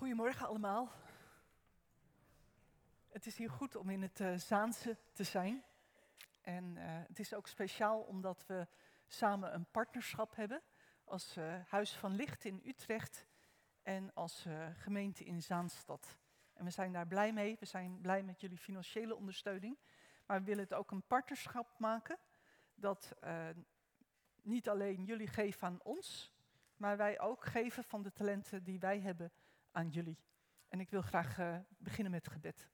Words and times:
Goedemorgen 0.00 0.46
allemaal. 0.46 0.92
Het 3.08 3.26
is 3.26 3.36
hier 3.36 3.50
goed 3.50 3.76
om 3.76 3.90
in 3.90 4.02
het 4.02 4.20
uh, 4.20 4.36
Zaanse 4.36 4.96
te 5.12 5.24
zijn. 5.24 5.64
En 6.40 6.64
uh, 6.64 6.82
het 6.84 7.18
is 7.18 7.34
ook 7.34 7.46
speciaal 7.46 8.00
omdat 8.00 8.44
we 8.46 8.66
samen 9.06 9.54
een 9.54 9.66
partnerschap 9.70 10.36
hebben 10.36 10.62
als 11.04 11.36
uh, 11.36 11.54
Huis 11.66 11.96
van 11.96 12.14
Licht 12.14 12.44
in 12.44 12.62
Utrecht 12.64 13.26
en 13.82 14.14
als 14.14 14.46
gemeente 14.72 15.24
in 15.24 15.42
Zaanstad. 15.42 16.18
En 16.52 16.64
we 16.64 16.70
zijn 16.70 16.92
daar 16.92 17.06
blij 17.06 17.32
mee. 17.32 17.56
We 17.58 17.66
zijn 17.66 18.00
blij 18.00 18.22
met 18.22 18.40
jullie 18.40 18.58
financiële 18.58 19.16
ondersteuning. 19.16 19.78
Maar 20.26 20.38
we 20.38 20.44
willen 20.44 20.64
het 20.64 20.74
ook 20.74 20.90
een 20.90 21.06
partnerschap 21.06 21.78
maken 21.78 22.18
dat 22.74 23.14
niet 24.42 24.68
alleen 24.68 25.04
jullie 25.04 25.28
geven 25.28 25.66
aan 25.66 25.82
ons, 25.82 26.32
maar 26.76 26.96
wij 26.96 27.20
ook 27.20 27.44
geven 27.44 27.84
van 27.84 28.02
de 28.02 28.12
talenten 28.12 28.64
die 28.64 28.78
wij 28.78 29.00
hebben 29.00 29.32
aan 29.70 29.88
jullie. 29.88 30.18
En 30.68 30.80
ik 30.80 30.90
wil 30.90 31.02
graag 31.02 31.38
uh, 31.38 31.58
beginnen 31.78 32.12
met 32.12 32.28
gebed. 32.28 32.68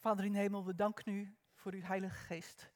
Vader 0.00 0.24
in 0.24 0.34
hemel, 0.34 0.64
we 0.64 0.74
danken 0.74 1.12
u 1.12 1.36
voor 1.54 1.72
uw 1.72 1.82
Heilige 1.82 2.16
Geest. 2.16 2.72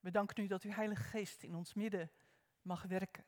We 0.00 0.10
danken 0.10 0.44
u 0.44 0.46
dat 0.46 0.62
uw 0.62 0.70
Heilige 0.70 1.02
Geest 1.02 1.42
in 1.42 1.54
ons 1.54 1.74
midden 1.74 2.10
mag 2.62 2.82
werken. 2.82 3.24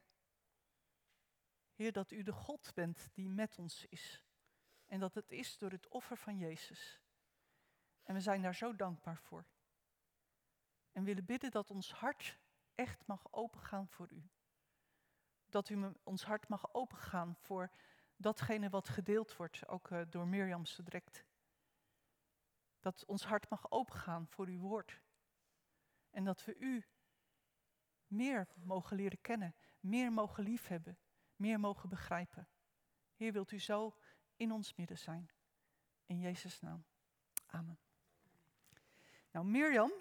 Heer, 1.74 1.92
dat 1.92 2.10
u 2.10 2.22
de 2.22 2.32
God 2.32 2.74
bent 2.74 3.08
die 3.12 3.28
met 3.28 3.58
ons 3.58 3.86
is. 3.86 4.24
En 4.86 5.00
dat 5.00 5.14
het 5.14 5.32
is 5.32 5.58
door 5.58 5.70
het 5.70 5.88
offer 5.88 6.16
van 6.16 6.38
Jezus. 6.38 7.00
En 8.02 8.14
we 8.14 8.20
zijn 8.20 8.42
daar 8.42 8.54
zo 8.54 8.76
dankbaar 8.76 9.18
voor. 9.18 9.46
En 10.92 11.04
willen 11.04 11.24
bidden 11.24 11.50
dat 11.50 11.70
ons 11.70 11.92
hart 11.92 12.38
echt 12.74 13.06
mag 13.06 13.32
opengaan 13.32 13.88
voor 13.88 14.12
u. 14.12 14.30
Dat 15.48 15.68
u 15.68 15.92
ons 16.02 16.24
hart 16.24 16.48
mag 16.48 16.74
opengaan 16.74 17.36
voor 17.36 17.70
datgene 18.16 18.70
wat 18.70 18.88
gedeeld 18.88 19.36
wordt, 19.36 19.68
ook 19.68 19.90
uh, 19.90 20.02
door 20.08 20.26
Mirjam 20.26 20.66
zo 20.66 20.82
direct. 20.82 21.24
Dat 22.80 23.04
ons 23.04 23.24
hart 23.24 23.48
mag 23.48 23.70
opengaan 23.70 24.26
voor 24.28 24.46
uw 24.46 24.58
woord. 24.58 25.00
En 26.10 26.24
dat 26.24 26.44
we 26.44 26.56
u 26.56 26.84
meer 28.06 28.48
mogen 28.54 28.96
leren 28.96 29.20
kennen, 29.20 29.54
meer 29.80 30.12
mogen 30.12 30.44
liefhebben, 30.44 30.98
meer 31.36 31.60
mogen 31.60 31.88
begrijpen. 31.88 32.48
Heer, 33.14 33.32
wilt 33.32 33.52
u 33.52 33.60
zo 33.60 33.96
in 34.36 34.52
ons 34.52 34.74
midden 34.74 34.98
zijn. 34.98 35.30
In 36.06 36.18
Jezus' 36.18 36.60
naam. 36.60 36.84
Amen. 37.46 37.78
Nou, 39.30 39.46
Mirjam, 39.46 39.92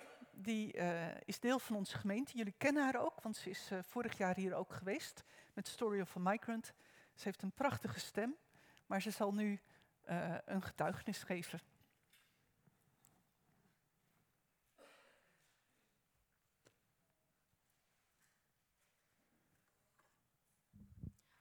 die 0.42 0.78
uh, 0.78 1.22
is 1.26 1.40
deel 1.40 1.60
van 1.60 1.76
onze 1.76 1.98
gemeente. 1.98 2.38
Jullie 2.38 2.56
kennen 2.58 2.84
haar 2.84 3.02
ook, 3.02 3.22
want 3.22 3.38
ze 3.38 3.50
is 3.50 3.72
uh, 3.72 3.80
vorig 3.82 4.18
jaar 4.18 4.36
hier 4.36 4.54
ook 4.54 4.74
geweest 4.74 5.24
met 5.54 5.68
Story 5.68 6.02
of 6.02 6.16
a 6.16 6.20
Migrant. 6.20 6.74
Ze 7.14 7.24
heeft 7.24 7.42
een 7.42 7.52
prachtige 7.52 8.00
stem, 8.00 8.36
maar 8.86 9.02
ze 9.02 9.12
zal 9.12 9.34
nu 9.34 9.60
uh, 10.10 10.36
een 10.46 10.62
getuigenis 10.62 11.24
geven. 11.24 11.60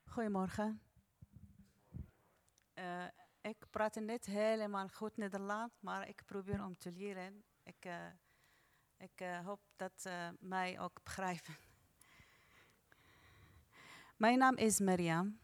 Goedemorgen. 0.05 0.81
ik 3.41 3.71
praat 3.71 3.95
niet 3.95 4.25
helemaal 4.25 4.89
goed 4.89 5.17
Nederlands, 5.17 5.81
maar 5.81 6.09
ik 6.09 6.23
probeer 6.27 6.65
om 6.65 6.79
te 6.79 6.93
leren. 6.93 7.45
Ik, 7.62 7.87
ik 8.99 9.21
uh, 9.21 9.39
hoop 9.47 9.61
dat 9.77 10.05
uh, 10.07 10.29
mij 10.39 10.81
ook 10.81 11.01
begrijpen. 11.03 11.57
Mijn 14.17 14.39
naam 14.39 14.57
is 14.57 14.79
Mariam. 14.79 15.39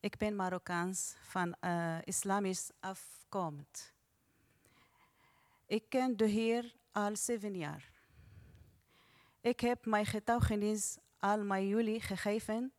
Ik 0.00 0.16
ben 0.16 0.36
Marokkaans 0.36 1.16
van 1.20 1.56
uh, 1.60 1.98
islamisch 2.04 2.70
afkomst. 2.80 3.94
Ik 5.66 5.84
ken 5.88 6.16
de 6.16 6.26
Heer 6.26 6.74
al 6.92 7.16
zeven 7.16 7.56
jaar. 7.56 7.90
Ik 9.40 9.60
heb 9.60 9.86
mijn 9.86 10.06
getuigenis 10.06 10.98
al 11.18 11.44
met 11.44 11.62
jullie 11.62 12.00
gegeven 12.00 12.72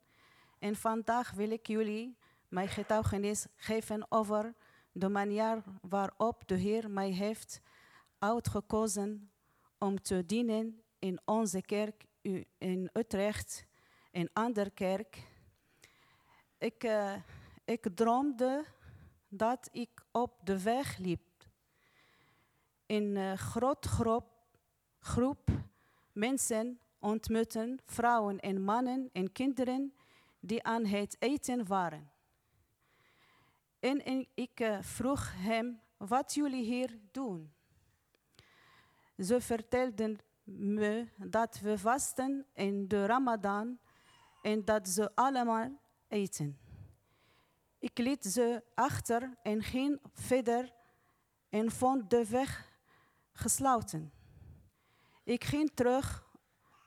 en 0.58 0.76
vandaag 0.76 1.30
wil 1.30 1.50
ik 1.50 1.66
jullie 1.66 2.16
mijn 2.48 2.68
getuigenis 2.68 3.46
geven 3.56 4.06
over 4.08 4.54
de 4.92 5.08
manier 5.08 5.62
waarop 5.80 6.42
de 6.46 6.54
Heer 6.54 6.90
mij 6.90 7.10
heeft 7.10 7.60
uitgekozen 8.18 9.31
om 9.82 10.02
te 10.02 10.26
dienen 10.26 10.82
in 10.98 11.20
onze 11.24 11.62
kerk 11.62 12.04
in 12.58 12.90
Utrecht, 12.92 13.66
in 14.10 14.30
andere 14.32 14.70
kerk. 14.70 15.28
Ik, 16.58 16.84
uh, 16.84 17.14
ik 17.64 17.86
droomde 17.94 18.64
dat 19.28 19.68
ik 19.72 20.04
op 20.10 20.40
de 20.44 20.62
weg 20.62 20.96
liep. 20.96 21.20
In 22.86 23.16
een 23.16 23.38
groot 23.38 23.86
groep, 23.86 24.26
groep 24.98 25.50
mensen 26.12 26.80
ontmoeten, 26.98 27.80
vrouwen 27.86 28.40
en 28.40 28.62
mannen 28.62 29.10
en 29.12 29.32
kinderen 29.32 29.94
die 30.40 30.62
aan 30.62 30.84
het 30.84 31.16
eten 31.18 31.66
waren. 31.66 32.10
En 33.78 34.26
ik 34.34 34.60
uh, 34.60 34.78
vroeg 34.82 35.32
hem 35.36 35.80
wat 35.96 36.34
jullie 36.34 36.64
hier 36.64 36.98
doen. 37.10 37.52
Ze 39.22 39.40
vertelden 39.40 40.18
me 40.44 41.08
dat 41.16 41.60
we 41.60 41.78
vasten 41.78 42.46
in 42.54 42.88
de 42.88 43.06
Ramadan 43.06 43.78
en 44.42 44.64
dat 44.64 44.88
ze 44.88 45.14
allemaal 45.14 45.80
eten. 46.08 46.58
Ik 47.78 47.98
liet 47.98 48.24
ze 48.24 48.62
achter 48.74 49.36
en 49.42 49.62
ging 49.62 50.00
verder 50.12 50.72
en 51.48 51.70
vond 51.70 52.10
de 52.10 52.28
weg 52.28 52.78
gesloten. 53.32 54.12
Ik 55.24 55.44
ging 55.44 55.70
terug 55.74 56.26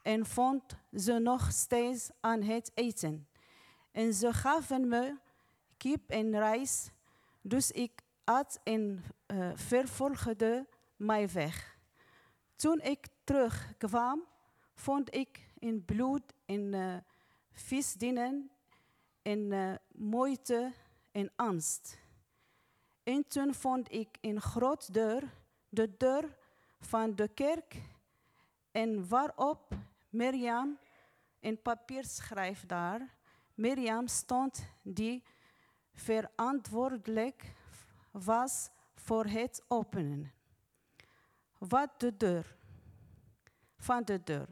en 0.02 0.26
vond 0.26 0.62
ze 0.92 1.18
nog 1.18 1.52
steeds 1.52 2.10
aan 2.20 2.42
het 2.42 2.70
eten. 2.74 3.28
En 3.92 4.14
ze 4.14 4.32
gaven 4.32 4.88
me 4.88 5.18
kip 5.76 6.10
en 6.10 6.30
rijst, 6.30 6.92
dus 7.40 7.70
ik 7.70 8.02
at 8.24 8.60
en 8.62 9.04
uh, 9.26 9.50
vervolgde 9.54 10.66
mijn 10.96 11.28
weg. 11.32 11.75
Toen 12.56 12.80
ik 12.80 13.08
terugkwam, 13.24 14.24
vond 14.74 15.14
ik 15.14 15.48
in 15.58 15.84
bloed, 15.84 16.32
in 16.44 16.72
uh, 16.72 16.96
visdienen, 17.52 18.50
in 19.22 19.52
uh, 19.52 19.74
moeite 19.92 20.72
en 21.12 21.32
angst. 21.36 21.98
En 23.02 23.28
toen 23.28 23.54
vond 23.54 23.92
ik 23.92 24.18
een 24.20 24.40
groot 24.40 24.94
deur, 24.94 25.22
de 25.68 25.96
deur 25.96 26.36
van 26.80 27.14
de 27.14 27.28
kerk, 27.28 27.82
en 28.70 29.08
waarop 29.08 29.74
Mirjam 30.08 30.78
in 31.40 31.62
papier 31.62 32.04
schrijft 32.04 32.68
daar. 32.68 33.14
Mirjam 33.54 34.06
stond 34.06 34.66
die 34.82 35.22
verantwoordelijk 35.92 37.52
was 38.10 38.70
voor 38.94 39.24
het 39.24 39.64
openen 39.68 40.35
wat 41.58 42.00
de 42.00 42.16
deur 42.16 42.56
van 43.76 44.04
de 44.04 44.22
deur. 44.22 44.48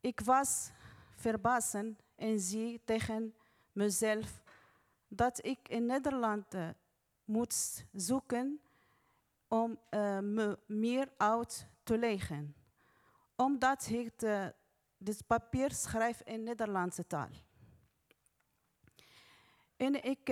Ik 0.00 0.20
was 0.20 0.70
verbaasd 1.14 1.74
en 2.14 2.40
zie 2.40 2.80
tegen 2.84 3.34
mezelf 3.72 4.42
dat 5.08 5.44
ik 5.44 5.68
in 5.68 5.86
Nederland 5.86 6.54
uh, 6.54 6.68
moet 7.24 7.84
zoeken 7.92 8.60
om 9.48 9.78
uh, 9.90 10.18
me 10.18 10.58
meer 10.66 11.12
uit 11.16 11.66
te 11.82 11.98
leggen. 11.98 12.54
Omdat 13.36 13.88
ik 13.88 14.22
uh, 14.22 14.46
dit 14.96 15.26
papier 15.26 15.70
schrijf 15.70 16.20
in 16.20 16.42
Nederlandse 16.42 17.06
taal. 17.06 17.30
En 19.76 20.04
ik, 20.04 20.28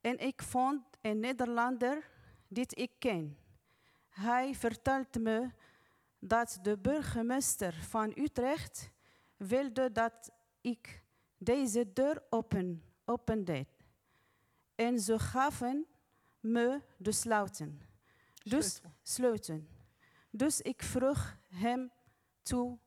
en 0.00 0.18
ik 0.18 0.42
vond 0.42 0.82
een 1.00 1.20
Nederlander 1.20 2.13
dit 2.54 2.78
ik 2.78 2.90
ken. 2.98 3.38
Hij 4.08 4.54
vertelt 4.54 5.18
me 5.18 5.50
dat 6.18 6.58
de 6.62 6.78
burgemeester 6.78 7.74
van 7.74 8.12
Utrecht 8.16 8.90
wilde 9.36 9.92
dat 9.92 10.30
ik 10.60 11.02
deze 11.38 11.92
deur 11.92 12.22
open, 12.30 12.82
opende. 13.04 13.66
En 14.74 15.00
ze 15.00 15.18
gaven 15.18 15.86
me 16.40 16.80
de 16.96 17.12
sluiten. 17.12 17.80
Dus 18.42 18.80
sluiten. 19.02 19.68
Dus 20.30 20.60
ik 20.60 20.82
vroeg 20.82 21.36
hem 21.48 21.90
toe. 22.42 22.78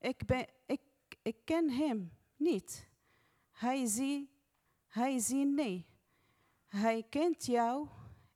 Ik, 0.00 0.26
ben, 0.26 0.46
ik, 0.66 0.80
ik 1.22 1.36
ken 1.44 1.70
hem 1.70 2.12
niet. 2.36 2.88
Hij 3.52 3.86
zei, 3.86 4.28
hij 4.86 5.18
zei 5.18 5.44
nee. 5.44 5.86
Hij 6.66 7.06
kent 7.08 7.46
jou 7.46 7.88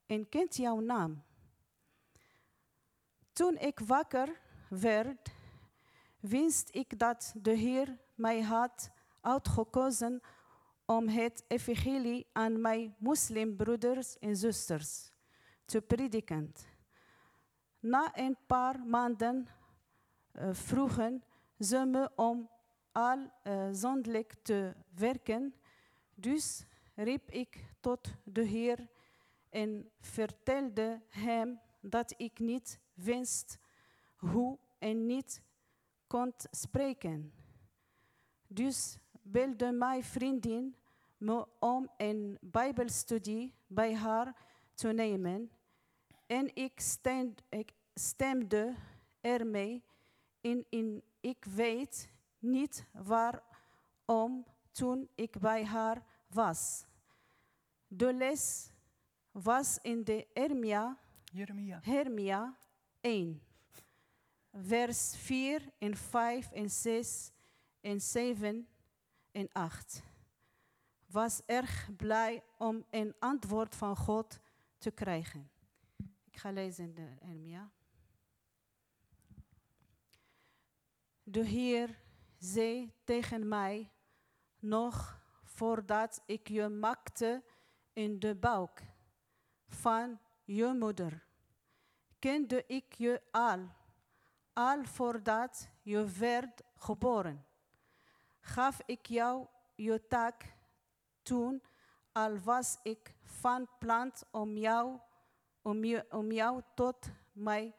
en 0.06 0.29
kent 0.29 0.56
jouw 0.56 0.81
naam. 0.81 1.23
Toen 3.32 3.56
ik 3.58 3.79
wakker 3.79 4.41
werd, 4.69 5.31
wist 6.20 6.69
ik 6.75 6.99
dat 6.99 7.35
de 7.37 7.50
Heer 7.50 7.99
mij 8.14 8.43
had 8.43 8.91
uitgekozen 9.20 10.20
om 10.85 11.08
het 11.08 11.44
evangelie 11.49 12.26
aan 12.32 12.61
mijn 12.61 12.94
moslimbroeders 12.99 14.19
en 14.19 14.37
zusters 14.37 15.11
te 15.64 15.81
prediken. 15.81 16.52
Na 17.79 18.11
een 18.19 18.37
paar 18.47 18.81
maanden 18.81 19.47
uh, 20.32 20.49
vroegen 20.52 21.25
ze 21.59 21.85
me 21.85 22.11
om 22.17 22.50
al 22.93 23.31
uh, 23.44 23.69
zondelijk 23.73 24.35
te 24.43 24.75
werken, 24.94 25.55
dus 26.14 26.64
riep 26.94 27.31
ik 27.31 27.64
tot 27.81 28.09
de 28.25 28.43
Heer 28.43 28.88
en 29.56 29.91
vertelde 30.00 31.00
hem 31.08 31.61
dat 31.81 32.14
ik 32.17 32.38
niet 32.38 32.79
wist 32.94 33.58
hoe 34.17 34.58
en 34.79 35.06
niet 35.06 35.43
kon 36.06 36.32
spreken. 36.50 37.32
Dus 38.47 38.99
belde 39.23 39.73
mijn 39.73 40.05
vriendin 40.05 40.76
me 41.17 41.47
om 41.58 41.91
een 41.97 42.38
Bijbelstudie 42.41 43.55
bij 43.67 43.94
haar 43.94 44.37
te 44.75 44.88
nemen 44.88 45.50
en 46.26 46.55
ik, 46.55 46.81
stemde, 47.94 48.75
ermee 49.20 49.82
in, 50.41 50.67
in. 50.69 51.02
Ik 51.20 51.44
weet 51.44 52.09
niet 52.38 52.87
waarom 52.93 54.47
toen 54.73 55.09
ik 55.14 55.38
bij 55.41 55.64
haar 55.64 56.02
was. 56.26 56.87
De 57.88 58.14
les 58.14 58.75
was 59.43 59.79
in 59.83 60.05
de 60.05 60.27
Hermia, 60.33 60.99
Jeremia. 61.25 61.81
Hermia 61.83 62.56
1, 63.00 63.43
vers 64.53 65.17
4 65.17 65.73
en 65.79 65.97
5 65.97 66.50
en 66.53 66.71
6 66.71 67.33
en 67.81 68.00
7 68.00 68.69
en 69.33 69.49
8. 69.53 70.03
Was 71.06 71.43
erg 71.47 71.97
blij 71.97 72.44
om 72.59 72.85
een 72.91 73.15
antwoord 73.19 73.75
van 73.75 73.97
God 73.97 74.41
te 74.79 74.91
krijgen. 74.91 75.50
Ik 76.25 76.37
ga 76.37 76.50
lezen 76.50 76.94
de 76.94 77.09
Hermia. 77.21 77.71
De 81.23 81.44
Heer 81.44 82.03
zei 82.38 82.93
tegen 83.05 83.49
mij, 83.49 83.91
nog 84.59 85.21
voordat 85.44 86.23
ik 86.27 86.49
je 86.49 86.69
maakte 86.69 87.44
in 87.93 88.19
de 88.19 88.35
buik 88.35 88.94
van 89.68 90.18
je 90.44 90.74
moeder, 90.78 91.26
kende 92.18 92.64
ik 92.66 92.94
je 92.94 93.22
al, 93.30 93.68
al 94.52 94.84
voordat 94.84 95.68
je 95.82 96.10
werd 96.18 96.62
geboren. 96.74 97.46
Gaf 98.40 98.80
ik 98.86 99.06
jou 99.06 99.46
je 99.74 100.06
taak 100.06 100.54
toen, 101.22 101.62
al 102.12 102.38
was 102.38 102.78
ik 102.82 103.14
van 103.22 103.68
plan 103.78 104.12
om 104.30 104.56
jou, 104.56 104.98
om 105.62 105.84
je, 105.84 106.06
om 106.10 106.32
jou 106.32 106.62
tot 106.74 107.10
mijn 107.32 107.74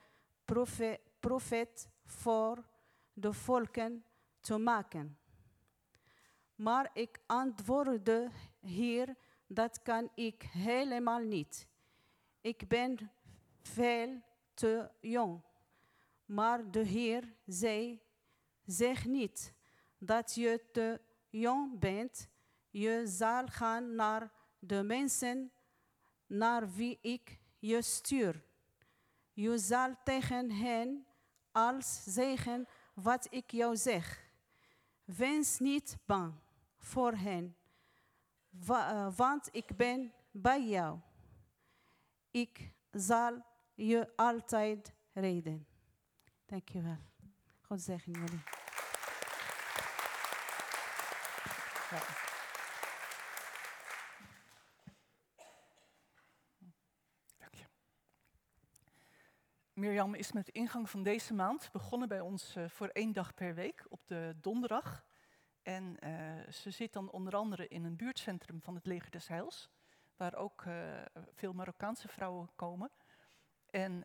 profeet, 1.19 1.89
voor 2.03 2.67
de 3.13 3.33
volken 3.33 4.05
te 4.39 4.57
maken. 4.57 5.17
Maar 6.55 6.89
ik 6.93 7.19
antwoordde, 7.25 8.29
Heer, 8.59 9.15
dat 9.47 9.81
kan 9.81 10.09
ik 10.15 10.41
helemaal 10.43 11.19
niet. 11.19 11.67
Ik 12.47 12.67
ben 12.67 13.11
veel 13.61 14.21
te 14.53 14.91
jong. 14.99 15.41
Maar 16.25 16.71
de 16.71 16.79
Heer 16.79 17.35
zei, 17.45 18.01
zeg 18.65 19.05
niet 19.05 19.53
dat 19.97 20.35
je 20.35 20.65
te 20.71 21.01
jong 21.29 21.79
bent. 21.79 22.27
Je 22.69 23.01
zal 23.05 23.47
gaan 23.47 23.95
naar 23.95 24.31
de 24.59 24.83
mensen 24.83 25.51
naar 26.27 26.73
wie 26.73 26.97
ik 27.01 27.39
je 27.59 27.81
stuur. 27.81 28.44
Je 29.33 29.57
zal 29.57 29.95
tegen 30.03 30.51
hen 30.51 31.05
als 31.51 32.03
zeggen 32.03 32.67
wat 32.94 33.27
ik 33.29 33.51
jou 33.51 33.75
zeg. 33.75 34.29
Wees 35.03 35.59
niet 35.59 35.97
bang 36.05 36.33
voor 36.77 37.13
hen, 37.13 37.57
eh, 38.67 39.07
want 39.15 39.49
ik 39.51 39.77
ben 39.77 40.13
bij 40.31 40.67
jou. 40.67 40.99
Ik 42.31 42.71
zal 42.91 43.45
je 43.74 44.13
altijd 44.15 44.94
redden. 45.13 45.68
Dankjewel. 46.45 46.97
God 47.62 47.81
zegen 47.81 48.12
jullie. 48.12 48.44
Ja. 51.89 52.25
Mirjam 59.77 60.13
is 60.13 60.31
met 60.31 60.45
de 60.45 60.51
ingang 60.51 60.89
van 60.89 61.03
deze 61.03 61.33
maand 61.33 61.69
begonnen 61.71 62.07
bij 62.07 62.19
ons 62.19 62.56
uh, 62.56 62.69
voor 62.69 62.88
één 62.88 63.13
dag 63.13 63.33
per 63.33 63.56
week 63.56 63.85
op 63.89 64.07
de 64.07 64.35
donderdag. 64.41 65.06
En 65.62 65.97
uh, 66.03 66.51
ze 66.51 66.71
zit 66.71 66.94
dan 66.94 67.12
onder 67.12 67.35
andere 67.35 67.68
in 67.68 67.83
een 67.83 67.95
buurtcentrum 67.95 68.62
van 68.62 68.75
het 68.75 68.85
Leger 68.85 69.12
des 69.12 69.27
Heils, 69.27 69.69
waar 70.17 70.35
ook 70.35 70.61
uh, 70.61 71.01
veel 71.33 71.53
Marokkaanse 71.53 72.07
vrouwen 72.07 72.49
komen. 72.55 72.91
En 73.69 74.03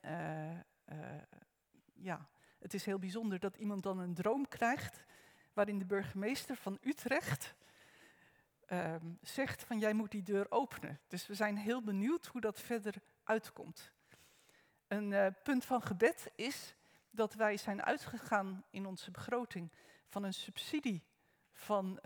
ja, 1.95 2.29
het 2.59 2.75
is 2.75 2.85
heel 2.85 2.99
bijzonder 2.99 3.39
dat 3.39 3.57
iemand 3.57 3.83
dan 3.83 3.99
een 3.99 4.15
droom 4.15 4.49
krijgt 4.49 5.05
waarin 5.53 5.79
de 5.79 5.85
burgemeester 5.85 6.57
van 6.57 6.79
Utrecht 6.81 7.55
um, 8.67 9.19
zegt 9.21 9.65
van 9.65 9.79
jij 9.79 9.93
moet 9.93 10.11
die 10.11 10.23
deur 10.23 10.51
openen. 10.51 11.01
Dus 11.07 11.27
we 11.27 11.35
zijn 11.35 11.57
heel 11.57 11.83
benieuwd 11.83 12.27
hoe 12.27 12.41
dat 12.41 12.61
verder 12.61 12.95
uitkomt. 13.25 13.93
Een 14.87 15.35
punt 15.43 15.65
van 15.65 15.83
gebed 15.83 16.31
is 16.35 16.75
dat 17.11 17.35
wij 17.35 17.57
zijn 17.57 17.83
uitgegaan 17.83 18.65
in 18.71 18.87
onze 18.87 19.11
begroting 19.11 19.73
van 20.09 20.23
een 20.23 20.35
subsidie 20.35 21.05
van 21.53 21.99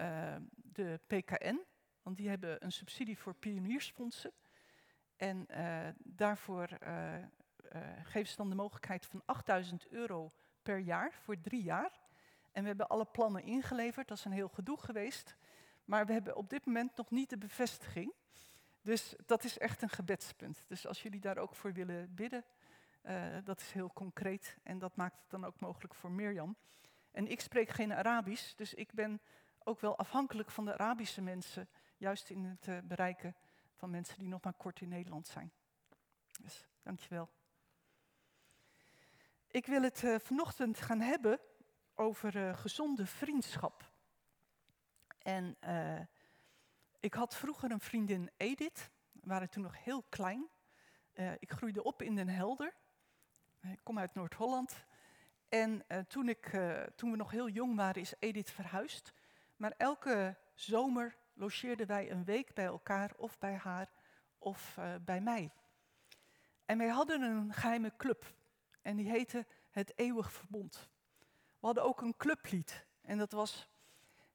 de 0.54 1.00
PKN. 1.06 1.60
Want 2.06 2.18
die 2.18 2.28
hebben 2.28 2.64
een 2.64 2.72
subsidie 2.72 3.18
voor 3.18 3.34
pioniersfondsen. 3.34 4.32
En 5.16 5.46
uh, 5.50 5.88
daarvoor 5.98 6.68
geven 8.02 8.26
ze 8.30 8.36
dan 8.36 8.48
de 8.48 8.54
mogelijkheid 8.54 9.06
van 9.06 9.22
8000 9.24 9.88
euro 9.88 10.32
per 10.62 10.78
jaar 10.78 11.12
voor 11.12 11.40
drie 11.40 11.62
jaar. 11.62 11.90
En 12.52 12.62
we 12.62 12.68
hebben 12.68 12.88
alle 12.88 13.04
plannen 13.04 13.42
ingeleverd. 13.42 14.08
Dat 14.08 14.18
is 14.18 14.24
een 14.24 14.32
heel 14.32 14.48
gedoe 14.48 14.78
geweest. 14.78 15.36
Maar 15.84 16.06
we 16.06 16.12
hebben 16.12 16.36
op 16.36 16.50
dit 16.50 16.66
moment 16.66 16.96
nog 16.96 17.10
niet 17.10 17.30
de 17.30 17.38
bevestiging. 17.38 18.12
Dus 18.82 19.14
dat 19.26 19.44
is 19.44 19.58
echt 19.58 19.82
een 19.82 19.88
gebedspunt. 19.88 20.64
Dus 20.66 20.86
als 20.86 21.02
jullie 21.02 21.20
daar 21.20 21.38
ook 21.38 21.54
voor 21.54 21.72
willen 21.72 22.14
bidden, 22.14 22.44
dat 23.44 23.60
is 23.60 23.72
heel 23.72 23.92
concreet. 23.92 24.56
En 24.62 24.78
dat 24.78 24.96
maakt 24.96 25.20
het 25.20 25.30
dan 25.30 25.44
ook 25.44 25.60
mogelijk 25.60 25.94
voor 25.94 26.10
Mirjam. 26.10 26.56
En 27.10 27.26
ik 27.26 27.40
spreek 27.40 27.68
geen 27.68 27.92
Arabisch, 27.92 28.54
dus 28.54 28.74
ik 28.74 28.92
ben 28.92 29.20
ook 29.64 29.80
wel 29.80 29.98
afhankelijk 29.98 30.50
van 30.50 30.64
de 30.64 30.72
Arabische 30.72 31.22
mensen, 31.22 31.68
juist 31.96 32.30
in 32.30 32.44
het 32.44 32.66
uh, 32.66 32.78
bereiken 32.84 33.36
van 33.74 33.90
mensen 33.90 34.18
die 34.18 34.28
nog 34.28 34.42
maar 34.42 34.52
kort 34.52 34.80
in 34.80 34.88
Nederland 34.88 35.26
zijn. 35.26 35.52
Dus 36.40 36.66
dankjewel. 36.82 37.30
Ik 39.46 39.66
wil 39.66 39.82
het 39.82 40.02
uh, 40.02 40.18
vanochtend 40.18 40.80
gaan 40.80 41.00
hebben 41.00 41.40
over 41.94 42.54
gezonde 42.54 43.06
vriendschap. 43.06 43.94
En 45.18 45.56
ik 47.00 47.14
had 47.14 47.36
vroeger 47.36 47.70
een 47.70 47.80
vriendin 47.80 48.30
Edith, 48.36 48.90
we 49.12 49.20
waren 49.22 49.50
toen 49.50 49.62
nog 49.62 49.84
heel 49.84 50.02
klein. 50.02 50.48
Ik 51.38 51.50
groeide 51.50 51.82
op 51.82 52.02
in 52.02 52.14
Den 52.14 52.28
Helder. 52.28 52.74
Ik 53.60 53.80
kom 53.82 53.98
uit 53.98 54.14
Noord-Holland. 54.14 54.84
En 55.48 55.86
toen, 56.08 56.28
ik, 56.28 56.60
toen 56.96 57.10
we 57.10 57.16
nog 57.16 57.30
heel 57.30 57.48
jong 57.48 57.76
waren, 57.76 58.00
is 58.00 58.14
Edith 58.18 58.50
verhuisd. 58.50 59.12
Maar 59.56 59.74
elke 59.76 60.36
zomer 60.54 61.16
logeerden 61.36 61.86
wij 61.86 62.10
een 62.10 62.24
week 62.24 62.54
bij 62.54 62.64
elkaar, 62.64 63.12
of 63.16 63.38
bij 63.38 63.54
haar, 63.54 63.88
of 64.38 64.78
bij 65.04 65.20
mij. 65.20 65.50
En 66.64 66.78
wij 66.78 66.88
hadden 66.88 67.22
een 67.22 67.52
geheime 67.52 67.92
club. 67.96 68.34
En 68.82 68.96
die 68.96 69.10
heette 69.10 69.46
Het 69.70 69.92
Eeuwig 69.96 70.32
Verbond. 70.32 70.88
We 71.60 71.66
hadden 71.66 71.84
ook 71.84 72.00
een 72.00 72.16
clublied. 72.16 72.86
En 73.00 73.18
dat 73.18 73.32
was 73.32 73.68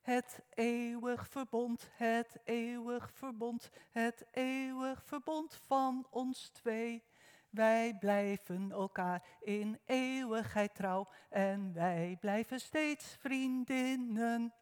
het 0.02 0.42
eeuwig 0.54 1.28
verbond, 1.28 1.88
het 1.92 2.36
eeuwig 2.44 3.10
verbond, 3.12 3.70
het 3.90 4.24
eeuwig 4.30 5.02
verbond 5.04 5.54
van 5.54 6.06
ons 6.10 6.48
twee. 6.48 7.04
Wij 7.50 7.96
blijven 8.00 8.70
elkaar 8.70 9.22
in 9.40 9.78
eeuwigheid 9.84 10.74
trouw 10.74 11.08
en 11.28 11.72
wij 11.72 12.16
blijven 12.20 12.60
steeds 12.60 13.16
vriendinnen. 13.20 14.52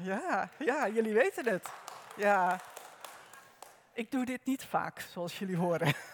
Ja, 0.00 0.50
ja, 0.58 0.88
jullie 0.88 1.14
weten 1.14 1.46
het. 1.48 1.72
Ja. 2.16 2.60
Ik 3.92 4.10
doe 4.10 4.24
dit 4.24 4.44
niet 4.44 4.64
vaak, 4.64 5.00
zoals 5.00 5.38
jullie 5.38 5.56
horen. 5.56 5.94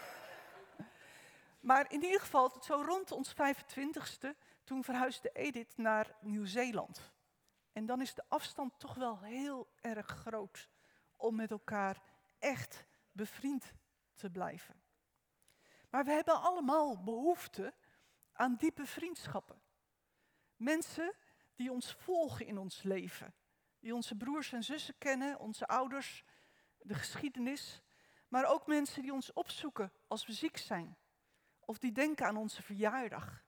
Maar 1.61 1.93
in 1.93 2.03
ieder 2.03 2.21
geval, 2.21 2.53
zo 2.61 2.83
rond 2.87 3.12
ons 3.12 3.35
25ste, 3.35 4.29
toen 4.64 4.85
verhuisde 4.85 5.31
Edith 5.33 5.76
naar 5.76 6.14
Nieuw-Zeeland. 6.21 7.12
En 7.73 7.87
dan 7.87 8.00
is 8.00 8.14
de 8.14 8.25
afstand 8.29 8.79
toch 8.79 8.95
wel 8.95 9.21
heel 9.21 9.69
erg 9.81 10.07
groot 10.07 10.69
om 11.17 11.35
met 11.35 11.50
elkaar 11.50 12.03
echt 12.38 12.85
bevriend 13.12 13.73
te 14.14 14.31
blijven. 14.31 14.83
Maar 15.91 16.05
we 16.05 16.11
hebben 16.11 16.41
allemaal 16.41 17.03
behoefte 17.03 17.75
aan 18.33 18.57
diepe 18.57 18.87
vriendschappen. 18.87 19.62
Mensen 20.57 21.14
die 21.55 21.73
ons 21.73 21.93
volgen 21.93 22.47
in 22.47 22.59
ons 22.59 22.83
leven. 22.83 23.35
Die 23.85 23.95
onze 23.95 24.14
broers 24.14 24.53
en 24.53 24.64
zussen 24.64 24.99
kennen, 24.99 25.38
onze 25.38 25.67
ouders, 25.67 26.25
de 26.79 26.95
geschiedenis. 26.95 27.83
Maar 28.29 28.45
ook 28.45 28.67
mensen 28.67 29.03
die 29.03 29.12
ons 29.12 29.33
opzoeken 29.33 29.93
als 30.07 30.26
we 30.26 30.33
ziek 30.33 30.57
zijn. 30.57 30.97
Of 31.61 31.79
die 31.79 31.93
denken 31.93 32.26
aan 32.26 32.37
onze 32.37 32.62
verjaardag. 32.62 33.45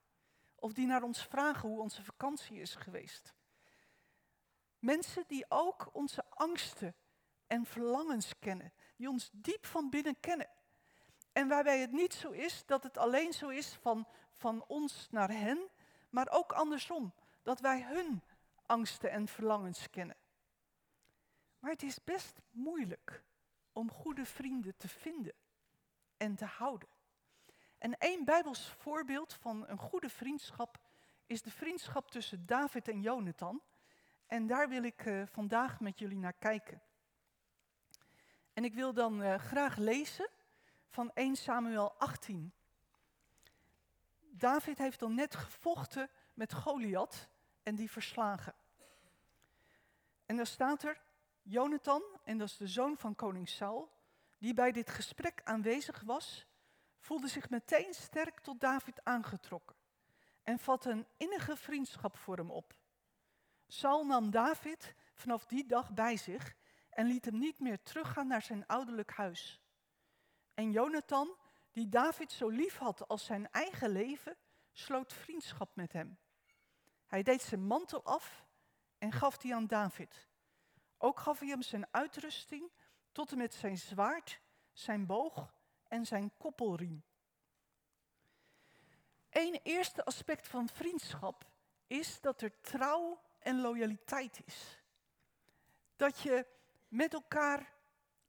Of 0.54 0.72
die 0.72 0.86
naar 0.86 1.02
ons 1.02 1.22
vragen 1.22 1.68
hoe 1.68 1.80
onze 1.80 2.04
vakantie 2.04 2.60
is 2.60 2.74
geweest. 2.74 3.34
Mensen 4.78 5.24
die 5.26 5.44
ook 5.48 5.88
onze 5.92 6.24
angsten 6.30 6.94
en 7.46 7.66
verlangens 7.66 8.38
kennen. 8.38 8.72
Die 8.96 9.08
ons 9.08 9.30
diep 9.32 9.66
van 9.66 9.90
binnen 9.90 10.20
kennen. 10.20 10.50
En 11.32 11.48
waarbij 11.48 11.80
het 11.80 11.92
niet 11.92 12.14
zo 12.14 12.30
is 12.30 12.66
dat 12.66 12.82
het 12.82 12.98
alleen 12.98 13.32
zo 13.32 13.48
is 13.48 13.74
van, 13.74 14.08
van 14.32 14.64
ons 14.66 15.08
naar 15.10 15.30
hen, 15.30 15.68
maar 16.10 16.28
ook 16.30 16.52
andersom. 16.52 17.14
Dat 17.42 17.60
wij 17.60 17.82
hun 17.82 18.22
angsten 18.66 19.10
en 19.10 19.28
verlangens 19.28 19.90
kennen. 19.90 20.24
Maar 21.58 21.70
het 21.70 21.82
is 21.82 22.04
best 22.04 22.40
moeilijk 22.50 23.22
om 23.72 23.90
goede 23.90 24.24
vrienden 24.24 24.76
te 24.76 24.88
vinden 24.88 25.34
en 26.16 26.34
te 26.36 26.44
houden. 26.44 26.88
En 27.78 27.98
één 27.98 28.24
Bijbels 28.24 28.68
voorbeeld 28.68 29.34
van 29.34 29.68
een 29.68 29.78
goede 29.78 30.08
vriendschap 30.08 30.78
is 31.26 31.42
de 31.42 31.50
vriendschap 31.50 32.10
tussen 32.10 32.46
David 32.46 32.88
en 32.88 33.00
Jonathan. 33.00 33.62
En 34.26 34.46
daar 34.46 34.68
wil 34.68 34.82
ik 34.82 35.04
uh, 35.04 35.22
vandaag 35.26 35.80
met 35.80 35.98
jullie 35.98 36.18
naar 36.18 36.32
kijken. 36.32 36.82
En 38.52 38.64
ik 38.64 38.74
wil 38.74 38.92
dan 38.92 39.22
uh, 39.22 39.34
graag 39.34 39.76
lezen 39.76 40.28
van 40.88 41.10
1 41.14 41.36
Samuel 41.36 41.92
18. 41.92 42.52
David 44.30 44.78
heeft 44.78 44.98
dan 44.98 45.14
net 45.14 45.34
gevochten 45.34 46.10
met 46.34 46.52
Goliath 46.52 47.28
en 47.62 47.74
die 47.74 47.90
verslagen. 47.90 48.54
En 50.26 50.36
dan 50.36 50.46
staat 50.46 50.82
er, 50.82 51.00
Jonathan, 51.48 52.02
en 52.24 52.38
dat 52.38 52.48
is 52.48 52.56
de 52.56 52.66
zoon 52.66 52.96
van 52.96 53.14
koning 53.14 53.48
Saul, 53.48 53.92
die 54.38 54.54
bij 54.54 54.72
dit 54.72 54.90
gesprek 54.90 55.40
aanwezig 55.44 56.00
was, 56.00 56.46
voelde 56.98 57.28
zich 57.28 57.50
meteen 57.50 57.94
sterk 57.94 58.40
tot 58.40 58.60
David 58.60 59.04
aangetrokken 59.04 59.76
en 60.42 60.58
vatte 60.58 60.90
een 60.90 61.06
innige 61.16 61.56
vriendschap 61.56 62.16
voor 62.16 62.36
hem 62.36 62.50
op. 62.50 62.74
Saul 63.66 64.06
nam 64.06 64.30
David 64.30 64.94
vanaf 65.14 65.46
die 65.46 65.66
dag 65.66 65.92
bij 65.92 66.16
zich 66.16 66.54
en 66.90 67.06
liet 67.06 67.24
hem 67.24 67.38
niet 67.38 67.58
meer 67.58 67.82
teruggaan 67.82 68.26
naar 68.26 68.42
zijn 68.42 68.66
ouderlijk 68.66 69.10
huis. 69.10 69.60
En 70.54 70.70
Jonathan, 70.70 71.36
die 71.72 71.88
David 71.88 72.32
zo 72.32 72.48
lief 72.48 72.76
had 72.76 73.08
als 73.08 73.24
zijn 73.24 73.50
eigen 73.50 73.90
leven, 73.90 74.36
sloot 74.72 75.12
vriendschap 75.12 75.76
met 75.76 75.92
hem. 75.92 76.18
Hij 77.06 77.22
deed 77.22 77.42
zijn 77.42 77.66
mantel 77.66 78.04
af 78.04 78.46
en 78.98 79.12
gaf 79.12 79.36
die 79.36 79.54
aan 79.54 79.66
David. 79.66 80.28
Ook 80.98 81.18
gaf 81.18 81.38
hij 81.38 81.48
hem 81.48 81.62
zijn 81.62 81.86
uitrusting 81.90 82.70
tot 83.12 83.32
en 83.32 83.38
met 83.38 83.54
zijn 83.54 83.78
zwaard, 83.78 84.40
zijn 84.72 85.06
boog 85.06 85.54
en 85.88 86.06
zijn 86.06 86.32
koppelriem. 86.36 87.04
Een 89.30 89.60
eerste 89.62 90.04
aspect 90.04 90.48
van 90.48 90.68
vriendschap 90.68 91.44
is 91.86 92.20
dat 92.20 92.40
er 92.40 92.60
trouw 92.60 93.20
en 93.38 93.60
loyaliteit 93.60 94.40
is. 94.44 94.82
Dat 95.96 96.20
je 96.20 96.46
met 96.88 97.12
elkaar 97.12 97.72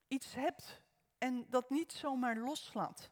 iets 0.08 0.34
hebt 0.34 0.82
en 1.18 1.46
dat 1.50 1.70
niet 1.70 1.92
zomaar 1.92 2.38
loslaat. 2.38 3.10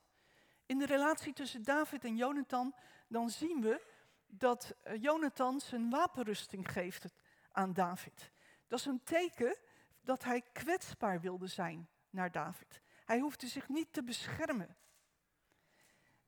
In 0.65 0.77
de 0.77 0.85
relatie 0.85 1.33
tussen 1.33 1.63
David 1.63 2.03
en 2.03 2.15
Jonathan, 2.15 2.75
dan 3.07 3.29
zien 3.29 3.61
we 3.61 3.81
dat 4.27 4.75
eh, 4.81 5.01
Jonathan 5.01 5.59
zijn 5.59 5.89
wapenrusting 5.89 6.71
geeft 6.71 7.05
aan 7.51 7.73
David. 7.73 8.31
Dat 8.67 8.79
is 8.79 8.85
een 8.85 9.03
teken 9.03 9.57
dat 10.01 10.23
hij 10.23 10.41
kwetsbaar 10.41 11.21
wilde 11.21 11.47
zijn 11.47 11.89
naar 12.09 12.31
David. 12.31 12.81
Hij 13.05 13.19
hoefde 13.19 13.47
zich 13.47 13.69
niet 13.69 13.93
te 13.93 14.03
beschermen. 14.03 14.77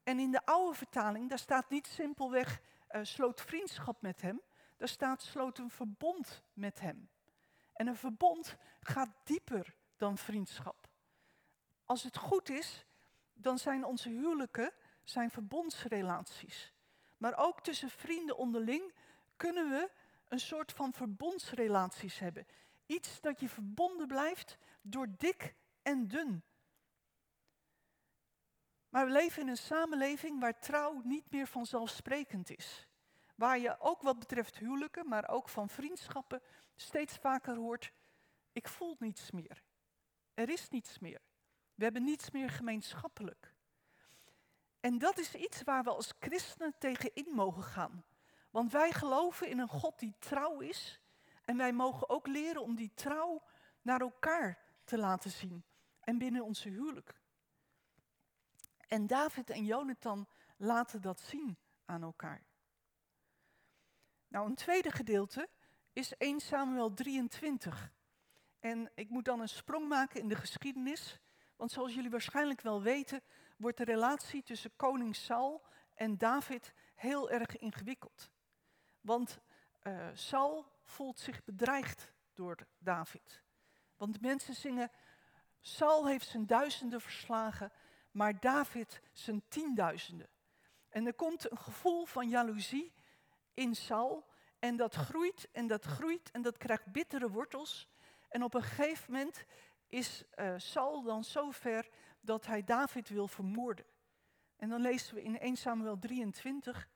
En 0.03 0.19
in 0.19 0.31
de 0.31 0.45
oude 0.45 0.77
vertaling, 0.77 1.29
daar 1.29 1.39
staat 1.39 1.69
niet 1.69 1.87
simpelweg 1.87 2.61
uh, 2.91 3.03
sloot 3.03 3.41
vriendschap 3.41 4.01
met 4.01 4.21
hem, 4.21 4.41
daar 4.77 4.87
staat 4.87 5.21
sloot 5.21 5.57
een 5.57 5.69
verbond 5.69 6.43
met 6.53 6.79
hem. 6.79 7.09
En 7.73 7.87
een 7.87 7.95
verbond 7.95 8.55
gaat 8.79 9.09
dieper 9.23 9.75
dan 9.95 10.17
vriendschap. 10.17 10.87
Als 11.85 12.03
het 12.03 12.17
goed 12.17 12.49
is, 12.49 12.85
dan 13.33 13.59
zijn 13.59 13.85
onze 13.85 14.09
huwelijken 14.09 14.73
zijn 15.03 15.31
verbondsrelaties. 15.31 16.73
Maar 17.17 17.37
ook 17.37 17.61
tussen 17.61 17.89
vrienden 17.89 18.37
onderling 18.37 18.93
kunnen 19.35 19.69
we 19.69 19.91
een 20.27 20.39
soort 20.39 20.71
van 20.71 20.93
verbondsrelaties 20.93 22.19
hebben. 22.19 22.47
Iets 22.85 23.21
dat 23.21 23.39
je 23.39 23.49
verbonden 23.49 24.07
blijft 24.07 24.57
door 24.81 25.07
dik 25.17 25.55
en 25.81 26.07
dun. 26.07 26.43
Maar 28.89 29.05
we 29.05 29.11
leven 29.11 29.41
in 29.41 29.47
een 29.47 29.57
samenleving 29.57 30.39
waar 30.39 30.59
trouw 30.59 31.01
niet 31.03 31.31
meer 31.31 31.47
vanzelfsprekend 31.47 32.57
is. 32.57 32.87
Waar 33.35 33.59
je 33.59 33.79
ook 33.79 34.01
wat 34.01 34.19
betreft 34.19 34.57
huwelijken, 34.57 35.07
maar 35.07 35.29
ook 35.29 35.49
van 35.49 35.69
vriendschappen 35.69 36.41
steeds 36.75 37.15
vaker 37.15 37.55
hoort, 37.55 37.91
ik 38.51 38.67
voel 38.67 38.95
niets 38.99 39.31
meer. 39.31 39.63
Er 40.33 40.49
is 40.49 40.69
niets 40.69 40.99
meer. 40.99 41.21
We 41.75 41.83
hebben 41.83 42.03
niets 42.03 42.31
meer 42.31 42.49
gemeenschappelijk. 42.49 43.53
En 44.79 44.97
dat 44.97 45.17
is 45.17 45.35
iets 45.35 45.63
waar 45.63 45.83
we 45.83 45.89
als 45.89 46.13
christenen 46.19 46.73
tegen 46.77 47.13
in 47.13 47.31
mogen 47.35 47.63
gaan. 47.63 48.05
Want 48.57 48.71
wij 48.71 48.91
geloven 48.91 49.49
in 49.49 49.59
een 49.59 49.67
God 49.67 49.99
die 49.99 50.15
trouw 50.19 50.59
is. 50.59 51.01
En 51.45 51.57
wij 51.57 51.73
mogen 51.73 52.09
ook 52.09 52.27
leren 52.27 52.61
om 52.61 52.75
die 52.75 52.91
trouw 52.93 53.43
naar 53.81 54.01
elkaar 54.01 54.59
te 54.83 54.97
laten 54.97 55.31
zien. 55.31 55.65
En 55.99 56.17
binnen 56.17 56.43
onze 56.43 56.69
huwelijk. 56.69 57.21
En 58.87 59.07
David 59.07 59.49
en 59.49 59.65
Jonathan 59.65 60.27
laten 60.55 61.01
dat 61.01 61.19
zien 61.19 61.57
aan 61.85 62.03
elkaar. 62.03 62.45
Nou, 64.27 64.49
een 64.49 64.55
tweede 64.55 64.91
gedeelte 64.91 65.49
is 65.93 66.17
1 66.17 66.39
Samuel 66.39 66.93
23. 66.93 67.91
En 68.59 68.91
ik 68.95 69.09
moet 69.09 69.25
dan 69.25 69.39
een 69.39 69.49
sprong 69.49 69.87
maken 69.87 70.21
in 70.21 70.27
de 70.27 70.35
geschiedenis. 70.35 71.19
Want 71.55 71.71
zoals 71.71 71.93
jullie 71.93 72.09
waarschijnlijk 72.09 72.61
wel 72.61 72.81
weten, 72.81 73.21
wordt 73.57 73.77
de 73.77 73.83
relatie 73.83 74.43
tussen 74.43 74.75
koning 74.75 75.15
Saul 75.15 75.65
en 75.93 76.17
David 76.17 76.73
heel 76.95 77.29
erg 77.29 77.57
ingewikkeld. 77.57 78.35
Want 79.07 79.39
uh, 79.83 80.07
Saul 80.13 80.65
voelt 80.83 81.19
zich 81.19 81.43
bedreigd 81.43 82.13
door 82.33 82.57
David. 82.79 83.41
Want 83.97 84.21
mensen 84.21 84.53
zingen, 84.53 84.91
Saul 85.61 86.07
heeft 86.07 86.27
zijn 86.27 86.45
duizenden 86.45 87.01
verslagen, 87.01 87.71
maar 88.11 88.39
David 88.39 89.01
zijn 89.11 89.43
tienduizenden. 89.47 90.27
En 90.89 91.05
er 91.05 91.13
komt 91.13 91.51
een 91.51 91.57
gevoel 91.57 92.05
van 92.05 92.29
jaloezie 92.29 92.93
in 93.53 93.75
Saul 93.75 94.27
en 94.59 94.75
dat 94.75 94.95
groeit 94.95 95.49
en 95.51 95.67
dat 95.67 95.85
groeit 95.85 96.31
en 96.31 96.41
dat 96.41 96.57
krijgt 96.57 96.91
bittere 96.91 97.29
wortels. 97.29 97.89
En 98.29 98.43
op 98.43 98.53
een 98.53 98.63
gegeven 98.63 99.11
moment 99.11 99.45
is 99.87 100.23
uh, 100.35 100.53
Saul 100.57 101.03
dan 101.03 101.23
zo 101.23 101.51
ver 101.51 101.89
dat 102.19 102.45
hij 102.45 102.63
David 102.63 103.09
wil 103.09 103.27
vermoorden. 103.27 103.85
En 104.55 104.69
dan 104.69 104.81
lezen 104.81 105.15
we 105.15 105.23
in 105.23 105.39
1 105.39 105.55
Samuel 105.55 105.99
23, 105.99 106.89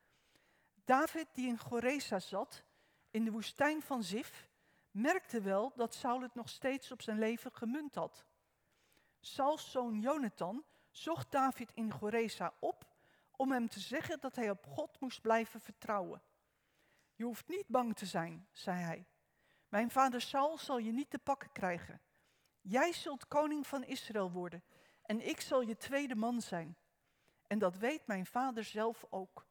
David 0.85 1.27
die 1.33 1.47
in 1.47 1.57
Goresa 1.57 2.19
zat, 2.19 2.63
in 3.09 3.23
de 3.25 3.31
woestijn 3.31 3.81
van 3.81 4.03
Zif, 4.03 4.49
merkte 4.91 5.41
wel 5.41 5.71
dat 5.75 5.93
Saul 5.93 6.21
het 6.21 6.35
nog 6.35 6.49
steeds 6.49 6.91
op 6.91 7.01
zijn 7.01 7.19
leven 7.19 7.53
gemunt 7.53 7.95
had. 7.95 8.25
Sauls 9.19 9.71
zoon 9.71 9.99
Jonathan 9.99 10.65
zocht 10.91 11.31
David 11.31 11.71
in 11.73 11.91
Goresa 11.91 12.53
op 12.59 12.85
om 13.31 13.51
hem 13.51 13.69
te 13.69 13.79
zeggen 13.79 14.19
dat 14.19 14.35
hij 14.35 14.49
op 14.49 14.65
God 14.65 14.99
moest 14.99 15.21
blijven 15.21 15.61
vertrouwen. 15.61 16.21
Je 17.13 17.23
hoeft 17.23 17.47
niet 17.47 17.67
bang 17.67 17.95
te 17.95 18.05
zijn, 18.05 18.47
zei 18.51 18.79
hij. 18.79 19.07
Mijn 19.69 19.91
vader 19.91 20.21
Saul 20.21 20.57
zal 20.57 20.77
je 20.77 20.91
niet 20.91 21.09
te 21.09 21.19
pakken 21.19 21.51
krijgen. 21.51 22.01
Jij 22.61 22.93
zult 22.93 23.27
koning 23.27 23.67
van 23.67 23.83
Israël 23.83 24.31
worden 24.31 24.63
en 25.01 25.27
ik 25.27 25.41
zal 25.41 25.61
je 25.61 25.77
tweede 25.77 26.15
man 26.15 26.41
zijn. 26.41 26.77
En 27.47 27.59
dat 27.59 27.77
weet 27.77 28.07
mijn 28.07 28.25
vader 28.25 28.63
zelf 28.63 29.05
ook. 29.09 29.47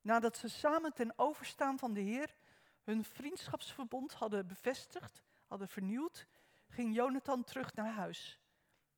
Nadat 0.00 0.36
ze 0.36 0.48
samen 0.48 0.92
ten 0.92 1.18
overstaan 1.18 1.78
van 1.78 1.92
de 1.92 2.00
Heer 2.00 2.34
hun 2.82 3.04
vriendschapsverbond 3.04 4.12
hadden 4.12 4.46
bevestigd, 4.46 5.22
hadden 5.46 5.68
vernieuwd, 5.68 6.26
ging 6.68 6.94
Jonathan 6.94 7.44
terug 7.44 7.74
naar 7.74 7.92
huis. 7.92 8.40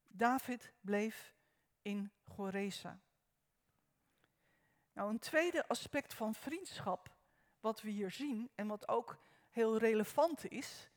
David 0.07 0.73
bleef 0.81 1.35
in 1.83 2.13
Goresa. 2.25 3.01
Nou, 4.93 5.11
een 5.11 5.19
tweede 5.19 5.69
aspect 5.69 6.15
van 6.15 6.35
vriendschap, 6.35 7.15
wat 7.61 7.81
we 7.81 7.91
hier 7.91 8.11
zien 8.11 8.51
en 8.55 8.67
wat 8.67 8.89
ook 8.89 9.19
heel 9.51 9.77
relevant 9.77 10.49
is, 10.49 10.91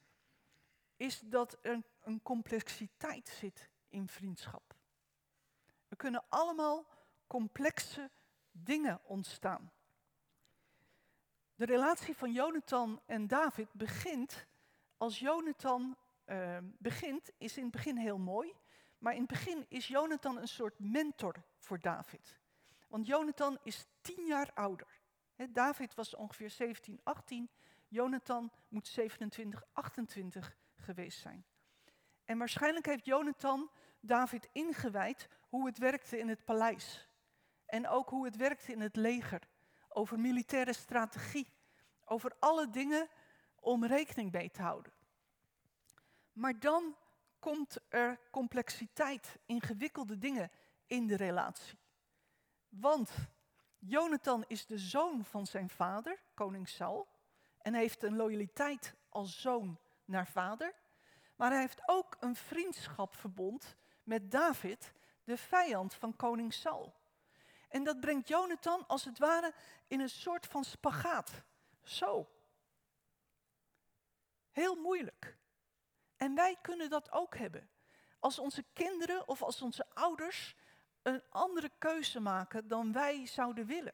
is 0.96 1.20
dat 1.20 1.58
er 1.62 1.84
een 2.02 2.22
complexiteit 2.22 3.28
zit 3.28 3.70
in 3.90 4.08
vriendschap. 4.08 4.76
Er 5.88 5.96
kunnen 5.96 6.24
allemaal 6.30 6.86
complexe 7.28 8.12
dingen 8.52 9.00
ontstaan. 9.04 9.72
De 11.56 11.66
relatie 11.66 12.16
van 12.16 12.32
Jonathan 12.32 13.02
en 13.06 13.28
David 13.28 13.74
begint 13.74 14.46
als 14.98 15.20
Jonathan 15.20 15.98
uh, 16.26 16.58
begint, 16.62 17.32
is 17.38 17.58
in 17.58 17.64
het 17.64 17.72
begin 17.72 17.98
heel 17.98 18.18
mooi, 18.18 18.54
maar 18.98 19.14
in 19.14 19.20
het 19.20 19.30
begin 19.30 19.66
is 19.70 19.88
Jonathan 19.88 20.38
een 20.38 20.48
soort 20.48 20.80
mentor 20.80 21.36
voor 21.58 21.80
David. 21.80 22.40
Want 22.88 23.08
Jonathan 23.08 23.58
is 23.64 23.86
tien 24.02 24.26
jaar 24.26 24.52
ouder. 24.54 25.02
David 25.50 25.94
was 25.96 26.16
ongeveer 26.16 26.50
17, 26.50 27.00
18. 27.04 27.50
Jonathan 27.88 28.52
moet 28.68 28.88
27, 28.88 29.64
28 29.72 30.56
geweest 30.76 31.20
zijn. 31.20 31.46
En 32.26 32.38
waarschijnlijk 32.38 32.86
heeft 32.86 33.06
Jonathan 33.06 33.72
David 34.00 34.50
ingewijd 34.52 35.30
hoe 35.50 35.66
het 35.66 35.78
werkte 35.78 36.20
in 36.20 36.28
het 36.28 36.46
paleis. 36.46 37.10
En 37.66 37.88
ook 37.88 38.10
hoe 38.10 38.26
het 38.26 38.36
werkte 38.36 38.72
in 38.72 38.82
het 38.82 38.96
leger. 38.96 39.50
Over 39.94 40.20
militaire 40.20 40.74
strategie. 40.74 41.48
Over 42.06 42.36
alle 42.40 42.70
dingen 42.70 43.08
om 43.60 43.86
rekening 43.86 44.32
mee 44.32 44.52
te 44.52 44.62
houden. 44.62 44.94
Maar 46.34 46.60
dan 46.60 46.96
komt 47.40 47.78
er 47.90 48.20
complexiteit, 48.32 49.38
ingewikkelde 49.46 50.18
dingen 50.18 50.52
in 50.86 51.08
de 51.08 51.16
relatie. 51.16 51.78
Want 52.70 53.12
Jonathan 53.80 54.44
is 54.48 54.66
de 54.66 54.78
zoon 54.78 55.26
van 55.26 55.46
zijn 55.46 55.70
vader, 55.70 56.22
koning 56.34 56.70
Saul, 56.70 57.08
en 57.58 57.74
heeft 57.74 58.04
een 58.04 58.16
loyaliteit 58.16 58.96
als 59.10 59.42
zoon 59.42 59.80
naar 60.06 60.28
vader. 60.28 60.74
Maar 61.36 61.52
hij 61.52 61.60
heeft 61.60 61.82
ook 61.86 62.18
een 62.20 62.36
vriendschapverbond 62.36 63.76
met 64.04 64.32
David, 64.32 64.94
de 65.24 65.38
vijand 65.38 65.94
van 65.94 66.16
koning 66.16 66.54
Saul. 66.54 66.94
En 67.74 67.84
dat 67.84 68.00
brengt 68.00 68.28
Jonathan 68.28 68.88
als 68.88 69.06
het 69.06 69.18
ware 69.18 69.54
in 69.88 70.00
een 70.00 70.10
soort 70.10 70.46
van 70.46 70.64
spagaat. 70.64 71.32
Zo. 71.84 72.30
Heel 74.52 74.76
moeilijk. 74.76 75.38
En 76.18 76.36
wij 76.36 76.58
kunnen 76.62 76.90
dat 76.90 77.12
ook 77.12 77.38
hebben. 77.38 77.70
Als 78.20 78.40
onze 78.40 78.64
kinderen 78.74 79.28
of 79.28 79.42
als 79.42 79.62
onze 79.62 79.86
ouders 79.94 80.56
een 81.02 81.24
andere 81.30 81.72
keuze 81.78 82.20
maken 82.20 82.68
dan 82.68 82.92
wij 82.92 83.26
zouden 83.28 83.66
willen. 83.66 83.94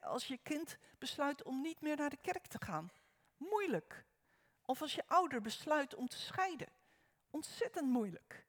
als 0.00 0.26
je 0.26 0.38
kind 0.38 0.78
besluit 0.98 1.42
om 1.42 1.60
niet 1.60 1.80
meer 1.80 1.96
naar 1.96 2.10
de 2.10 2.20
kerk 2.22 2.46
te 2.46 2.58
gaan. 2.64 2.92
Moeilijk. 3.36 4.04
Of 4.62 4.82
als 4.82 4.94
je 4.94 5.06
ouder 5.06 5.40
besluit 5.40 5.94
om 5.94 6.08
te 6.08 6.18
scheiden. 6.18 6.68
Ontzettend 7.30 7.88
moeilijk. 7.88 8.45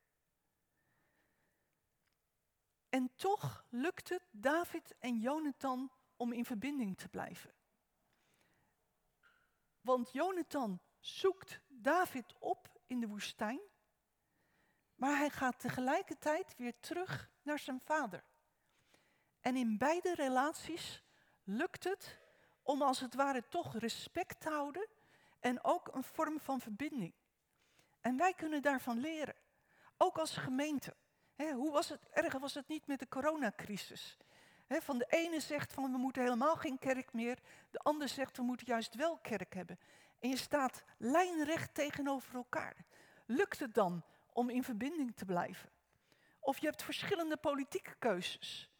En 2.98 3.12
toch 3.16 3.66
lukt 3.70 4.10
het 4.10 4.28
David 4.32 4.96
en 5.00 5.20
Jonathan 5.20 5.92
om 6.16 6.34
in 6.34 6.46
verbinding 6.46 6.98
te 6.98 7.08
blijven. 7.08 7.54
Want 9.82 10.12
Jonathan 10.12 10.80
zoekt 11.00 11.60
David 11.68 12.36
op 12.40 12.80
in 12.86 13.00
de 13.00 13.08
woestijn, 13.08 13.60
maar 14.96 15.18
hij 15.18 15.30
gaat 15.30 15.60
tegelijkertijd 15.60 16.56
weer 16.56 16.80
terug 16.80 17.30
naar 17.42 17.60
zijn 17.60 17.82
vader. 17.84 18.24
En 19.42 19.56
in 19.56 19.78
beide 19.78 20.14
relaties 20.16 21.04
lukt 21.44 21.84
het 21.84 22.20
om 22.62 22.82
als 22.82 23.00
het 23.00 23.14
ware 23.14 23.48
toch 23.48 23.78
respect 23.78 24.40
te 24.40 24.50
houden 24.50 24.88
en 25.40 25.64
ook 25.64 25.88
een 25.88 26.04
vorm 26.04 26.40
van 26.40 26.60
verbinding. 26.60 27.14
En 28.02 28.18
wij 28.18 28.34
kunnen 28.34 28.62
daarvan 28.62 29.00
leren, 29.00 29.36
ook 29.98 30.18
als 30.18 30.38
gemeente. 30.38 30.96
Hoe 31.38 31.72
was 31.72 31.90
het, 31.90 32.00
erger 32.12 32.40
was 32.40 32.54
het 32.54 32.68
niet 32.68 32.88
met 32.88 33.00
de 33.00 33.08
coronacrisis. 33.08 34.18
van 34.68 34.98
de 34.98 35.06
ene 35.10 35.40
zegt 35.40 35.74
van 35.74 35.92
we 35.92 35.98
moeten 35.98 36.22
helemaal 36.22 36.56
geen 36.56 36.80
kerk 36.80 37.14
meer, 37.14 37.40
de 37.72 37.80
ander 37.80 38.10
zegt 38.10 38.38
we 38.38 38.44
moeten 38.44 38.68
juist 38.68 38.96
wel 38.96 39.18
kerk 39.18 39.54
hebben. 39.54 39.80
En 40.20 40.30
je 40.30 40.38
staat 40.38 40.84
lijnrecht 40.98 41.74
tegenover 41.74 42.36
elkaar. 42.36 42.76
Lukt 43.26 43.60
het 43.60 43.74
dan 43.74 44.04
om 44.34 44.50
in 44.50 44.64
verbinding 44.64 45.16
te 45.16 45.26
blijven? 45.26 45.70
Of 46.40 46.58
je 46.58 46.66
hebt 46.66 46.84
verschillende 46.84 47.38
politieke 47.38 47.96
keuzes, 48.00 48.72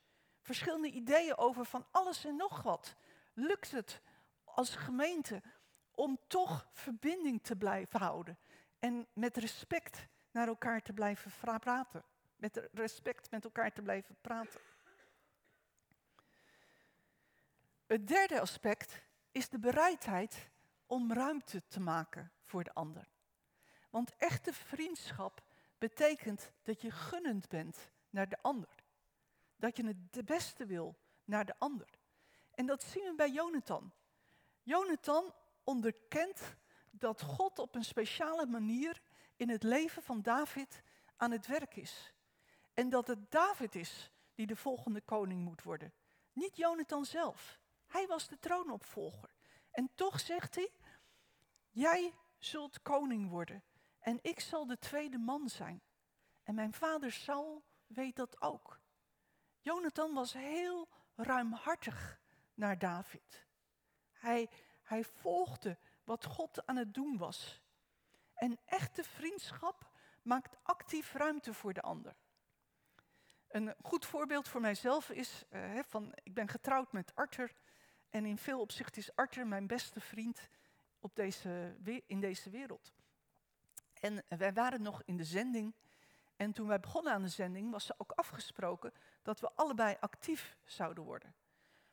verschillende 0.42 0.92
ideeën 0.92 1.38
over 1.38 1.66
van 1.66 1.86
alles 1.92 2.26
en 2.26 2.36
nog 2.36 2.62
wat. 2.62 2.96
Lukt 3.34 3.72
het 3.72 4.02
als 4.44 4.76
gemeente 4.76 5.42
om 5.92 6.20
toch 6.28 6.68
verbinding 6.72 7.44
te 7.44 7.56
blijven 7.56 8.00
houden 8.00 8.38
en 8.80 9.08
met 9.14 9.38
respect 9.38 10.08
naar 10.32 10.48
elkaar 10.48 10.82
te 10.82 10.94
blijven 10.94 11.32
praten? 11.60 12.04
Met 12.38 12.68
respect 12.72 13.32
met 13.32 13.44
elkaar 13.44 13.74
te 13.74 13.82
blijven 13.82 14.16
praten. 14.22 14.60
Het 17.86 18.08
derde 18.08 18.40
aspect 18.40 19.02
is 19.32 19.50
de 19.50 19.60
bereidheid 19.60 20.50
om 20.86 21.14
ruimte 21.14 21.64
te 21.68 21.80
maken 21.80 22.32
voor 22.44 22.64
de 22.64 22.74
ander. 22.74 23.08
Want 23.90 24.16
echte 24.18 24.54
vriendschap 24.54 25.44
betekent 25.78 26.52
dat 26.64 26.82
je 26.82 26.92
gunnend 26.92 27.50
bent 27.50 27.90
naar 28.10 28.30
de 28.30 28.38
ander. 28.42 28.76
Dat 29.56 29.78
je 29.78 29.86
het 29.86 30.14
de 30.14 30.24
beste 30.24 30.66
wil 30.66 30.98
naar 31.24 31.46
de 31.46 31.56
ander. 31.58 31.90
En 32.52 32.66
dat 32.66 32.84
zien 32.84 33.04
we 33.04 33.14
bij 33.16 33.32
Jonathan. 33.32 33.94
Jonathan 34.64 35.34
onderkent 35.64 36.56
dat 36.92 37.22
God 37.22 37.60
op 37.60 37.76
een 37.76 37.84
speciale 37.84 38.46
manier 38.46 39.02
in 39.36 39.50
het 39.50 39.64
leven 39.64 40.04
van 40.04 40.22
David 40.22 40.82
aan 41.16 41.32
het 41.32 41.48
werk 41.48 41.76
is. 41.76 42.14
En 42.78 42.90
dat 42.90 43.08
het 43.08 43.32
David 43.32 43.76
is 43.76 44.12
die 44.36 44.48
de 44.48 44.56
volgende 44.56 45.02
koning 45.02 45.44
moet 45.44 45.64
worden. 45.64 45.94
Niet 46.34 46.58
Jonathan 46.58 47.06
zelf. 47.06 47.60
Hij 47.88 48.08
was 48.08 48.28
de 48.28 48.40
troonopvolger. 48.40 49.36
En 49.72 49.90
toch 49.96 50.20
zegt 50.20 50.56
hij, 50.56 50.72
jij 51.70 52.14
zult 52.38 52.82
koning 52.82 53.30
worden 53.30 53.64
en 54.00 54.20
ik 54.22 54.40
zal 54.40 54.66
de 54.66 54.78
tweede 54.80 55.18
man 55.18 55.50
zijn. 55.50 55.82
En 56.44 56.56
mijn 56.56 56.74
vader 56.74 57.12
Saul 57.12 57.64
weet 57.88 58.16
dat 58.16 58.42
ook. 58.42 58.80
Jonathan 59.60 60.14
was 60.14 60.34
heel 60.34 60.88
ruimhartig 61.16 62.20
naar 62.54 62.80
David. 62.80 63.46
Hij, 64.12 64.50
hij 64.84 65.04
volgde 65.04 65.78
wat 66.04 66.26
God 66.26 66.66
aan 66.66 66.76
het 66.76 66.94
doen 66.94 67.18
was. 67.18 67.62
En 68.34 68.60
echte 68.66 69.04
vriendschap 69.04 69.92
maakt 70.22 70.56
actief 70.64 71.14
ruimte 71.14 71.54
voor 71.54 71.74
de 71.74 71.82
ander. 71.82 72.16
Een 73.48 73.76
goed 73.82 74.06
voorbeeld 74.06 74.48
voor 74.48 74.62
mijzelf 74.62 75.10
is, 75.10 75.44
uh, 75.52 75.80
van, 75.88 76.14
ik 76.24 76.34
ben 76.34 76.48
getrouwd 76.48 76.92
met 76.92 77.16
Arthur. 77.16 77.54
En 78.10 78.26
in 78.26 78.38
veel 78.38 78.60
opzichten 78.60 79.02
is 79.02 79.16
Arthur 79.16 79.48
mijn 79.48 79.68
beste 79.68 80.00
vriend 80.00 80.50
op 81.00 81.16
deze, 81.16 81.76
in 82.06 82.20
deze 82.20 82.50
wereld. 82.50 82.94
En 83.94 84.24
wij 84.28 84.54
waren 84.54 84.82
nog 84.82 85.04
in 85.04 85.18
de 85.18 85.24
zending. 85.24 85.74
En 86.36 86.52
toen 86.52 86.68
wij 86.68 86.80
begonnen 86.80 87.14
aan 87.14 87.22
de 87.22 87.28
zending, 87.28 87.72
was 87.72 87.90
er 87.90 87.96
ook 87.98 88.12
afgesproken 88.12 88.94
dat 89.22 89.40
we 89.40 89.52
allebei 89.56 89.96
actief 90.00 90.58
zouden 90.64 91.04
worden. 91.04 91.36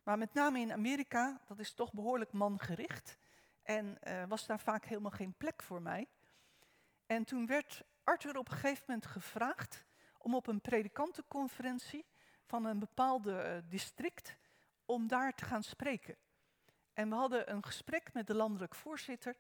Maar 0.03 0.19
met 0.19 0.35
name 0.35 0.59
in 0.59 0.73
Amerika, 0.73 1.41
dat 1.47 1.59
is 1.59 1.73
toch 1.73 1.93
behoorlijk 1.93 2.33
mangericht. 2.33 3.19
En 3.63 3.99
uh, 4.03 4.25
was 4.29 4.47
daar 4.47 4.61
vaak 4.61 4.85
helemaal 4.85 5.11
geen 5.11 5.35
plek 5.37 5.63
voor 5.63 5.83
mij. 5.83 6.09
En 7.07 7.25
toen 7.25 7.47
werd 7.47 7.85
Arthur 8.05 8.39
op 8.39 8.49
een 8.49 8.57
gegeven 8.57 8.85
moment 8.87 9.07
gevraagd 9.07 9.85
om 10.25 10.35
op 10.35 10.47
een 10.47 10.61
predikantenconferentie 10.61 12.05
van 12.45 12.65
een 12.65 12.79
bepaalde 12.79 13.63
uh, 13.65 13.71
district, 13.71 14.37
om 14.85 15.07
daar 15.07 15.35
te 15.35 15.45
gaan 15.45 15.63
spreken. 15.63 16.17
En 16.93 17.09
we 17.09 17.15
hadden 17.15 17.51
een 17.51 17.65
gesprek 17.65 18.13
met 18.13 18.27
de 18.27 18.35
landelijk 18.35 18.75
voorzitter. 18.75 19.37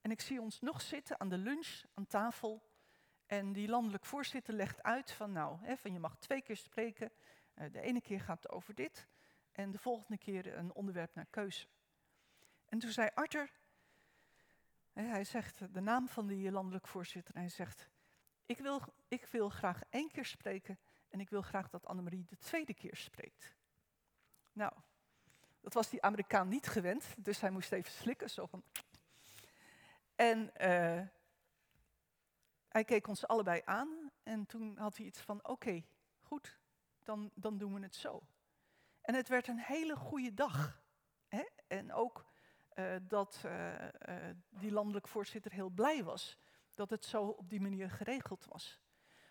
En 0.00 0.10
ik 0.10 0.20
zie 0.20 0.40
ons 0.40 0.60
nog 0.60 0.80
zitten 0.80 1.20
aan 1.20 1.28
de 1.28 1.36
lunch, 1.36 1.82
aan 1.94 2.06
tafel. 2.06 2.62
En 3.26 3.52
die 3.52 3.68
landelijk 3.68 4.04
voorzitter 4.04 4.54
legt 4.54 4.82
uit 4.82 5.10
van 5.10 5.32
nou, 5.32 5.58
hè, 5.60 5.76
van 5.76 5.92
je 5.92 5.98
mag 5.98 6.16
twee 6.16 6.42
keer 6.42 6.56
spreken. 6.56 7.12
Uh, 7.54 7.72
de 7.72 7.80
ene 7.80 8.00
keer 8.00 8.20
gaat 8.20 8.42
het 8.42 8.52
over 8.52 8.74
dit 8.74 9.08
en 9.52 9.70
de 9.70 9.78
volgende 9.78 10.18
keer 10.18 10.56
een 10.56 10.72
onderwerp 10.72 11.14
naar 11.14 11.26
keuze. 11.30 11.66
En 12.68 12.78
toen 12.78 12.90
zei 12.90 13.08
Arthur, 13.14 13.50
hij 14.92 15.24
zegt 15.24 15.74
de 15.74 15.80
naam 15.80 16.08
van 16.08 16.26
die 16.26 16.50
landelijk 16.50 16.86
voorzitter. 16.86 17.34
En 17.34 17.40
hij 17.40 17.50
zegt, 17.50 17.88
ik 18.48 18.58
wil, 18.58 18.80
ik 19.08 19.26
wil 19.26 19.48
graag 19.48 19.82
één 19.90 20.10
keer 20.10 20.24
spreken 20.24 20.78
en 21.08 21.20
ik 21.20 21.30
wil 21.30 21.42
graag 21.42 21.70
dat 21.70 21.86
Annemarie 21.86 22.24
de 22.24 22.38
tweede 22.38 22.74
keer 22.74 22.96
spreekt. 22.96 23.56
Nou, 24.52 24.72
dat 25.60 25.74
was 25.74 25.88
die 25.88 26.02
Amerikaan 26.02 26.48
niet 26.48 26.66
gewend, 26.66 27.04
dus 27.18 27.40
hij 27.40 27.50
moest 27.50 27.72
even 27.72 27.92
slikken, 27.92 28.30
zo 28.30 28.46
van... 28.46 28.62
En 30.14 30.38
uh, 30.60 31.02
hij 32.68 32.84
keek 32.84 33.06
ons 33.06 33.26
allebei 33.26 33.62
aan 33.64 34.10
en 34.22 34.46
toen 34.46 34.76
had 34.76 34.96
hij 34.96 35.06
iets 35.06 35.20
van, 35.20 35.48
oké, 35.48 35.84
goed, 36.20 36.58
dan, 37.02 37.30
dan 37.34 37.58
doen 37.58 37.74
we 37.74 37.80
het 37.80 37.94
zo. 37.94 38.22
En 39.00 39.14
het 39.14 39.28
werd 39.28 39.48
een 39.48 39.60
hele 39.60 39.96
goede 39.96 40.34
dag. 40.34 40.82
Hè? 41.28 41.44
En 41.66 41.92
ook 41.92 42.26
uh, 42.74 42.96
dat 43.02 43.42
uh, 43.44 43.88
die 44.48 44.72
landelijk 44.72 45.08
voorzitter 45.08 45.52
heel 45.52 45.68
blij 45.68 46.04
was 46.04 46.38
dat 46.78 46.90
het 46.90 47.04
zo 47.04 47.22
op 47.22 47.48
die 47.48 47.60
manier 47.60 47.90
geregeld 47.90 48.44
was. 48.44 48.80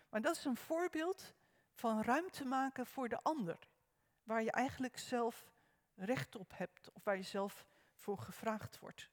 Maar 0.08 0.20
dat 0.20 0.36
is 0.36 0.44
een 0.44 0.56
voorbeeld 0.56 1.34
van 1.72 2.02
ruimte 2.02 2.44
maken 2.44 2.86
voor 2.86 3.08
de 3.08 3.22
ander, 3.22 3.58
waar 4.22 4.42
je 4.42 4.50
eigenlijk 4.50 4.98
zelf 4.98 5.52
recht 5.94 6.36
op 6.36 6.52
hebt 6.54 6.92
of 6.92 7.04
waar 7.04 7.16
je 7.16 7.22
zelf 7.22 7.66
voor 7.94 8.18
gevraagd 8.18 8.78
wordt. 8.78 9.10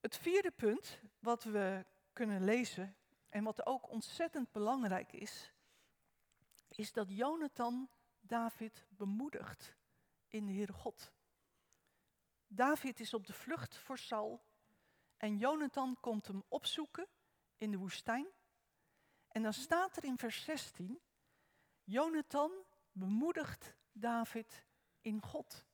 Het 0.00 0.16
vierde 0.16 0.50
punt 0.50 1.00
wat 1.18 1.44
we 1.44 1.84
kunnen 2.12 2.44
lezen 2.44 2.96
en 3.28 3.44
wat 3.44 3.66
ook 3.66 3.90
ontzettend 3.90 4.52
belangrijk 4.52 5.12
is, 5.12 5.52
is 6.68 6.92
dat 6.92 7.08
Jonathan 7.08 7.88
David 8.20 8.86
bemoedigt 8.88 9.74
in 10.28 10.46
de 10.46 10.52
Heere 10.52 10.72
God. 10.72 11.12
David 12.46 13.00
is 13.00 13.14
op 13.14 13.26
de 13.26 13.32
vlucht 13.32 13.76
voor 13.76 13.98
Saul 13.98 14.52
en 15.24 15.38
Jonathan 15.38 15.96
komt 16.00 16.26
hem 16.26 16.42
opzoeken 16.48 17.08
in 17.56 17.70
de 17.70 17.76
woestijn. 17.76 18.26
En 19.28 19.42
dan 19.42 19.52
staat 19.52 19.96
er 19.96 20.04
in 20.04 20.18
vers 20.18 20.44
16, 20.44 21.00
Jonathan 21.84 22.52
bemoedigt 22.92 23.74
David 23.92 24.64
in 25.00 25.22
God. 25.22 25.64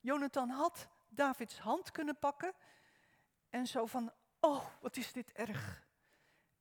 Jonathan 0.00 0.48
had 0.48 0.88
Davids 1.08 1.58
hand 1.58 1.90
kunnen 1.90 2.18
pakken 2.18 2.54
en 3.48 3.66
zo 3.66 3.86
van, 3.86 4.12
oh, 4.40 4.66
wat 4.80 4.96
is 4.96 5.12
dit 5.12 5.32
erg. 5.32 5.86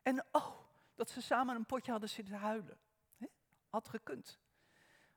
En 0.01 0.25
oh, 0.31 0.60
dat 0.95 1.10
ze 1.10 1.21
samen 1.21 1.55
een 1.55 1.65
potje 1.65 1.91
hadden 1.91 2.10
zitten 2.10 2.36
huilen. 2.36 2.79
Had 3.69 3.89
gekund. 3.89 4.39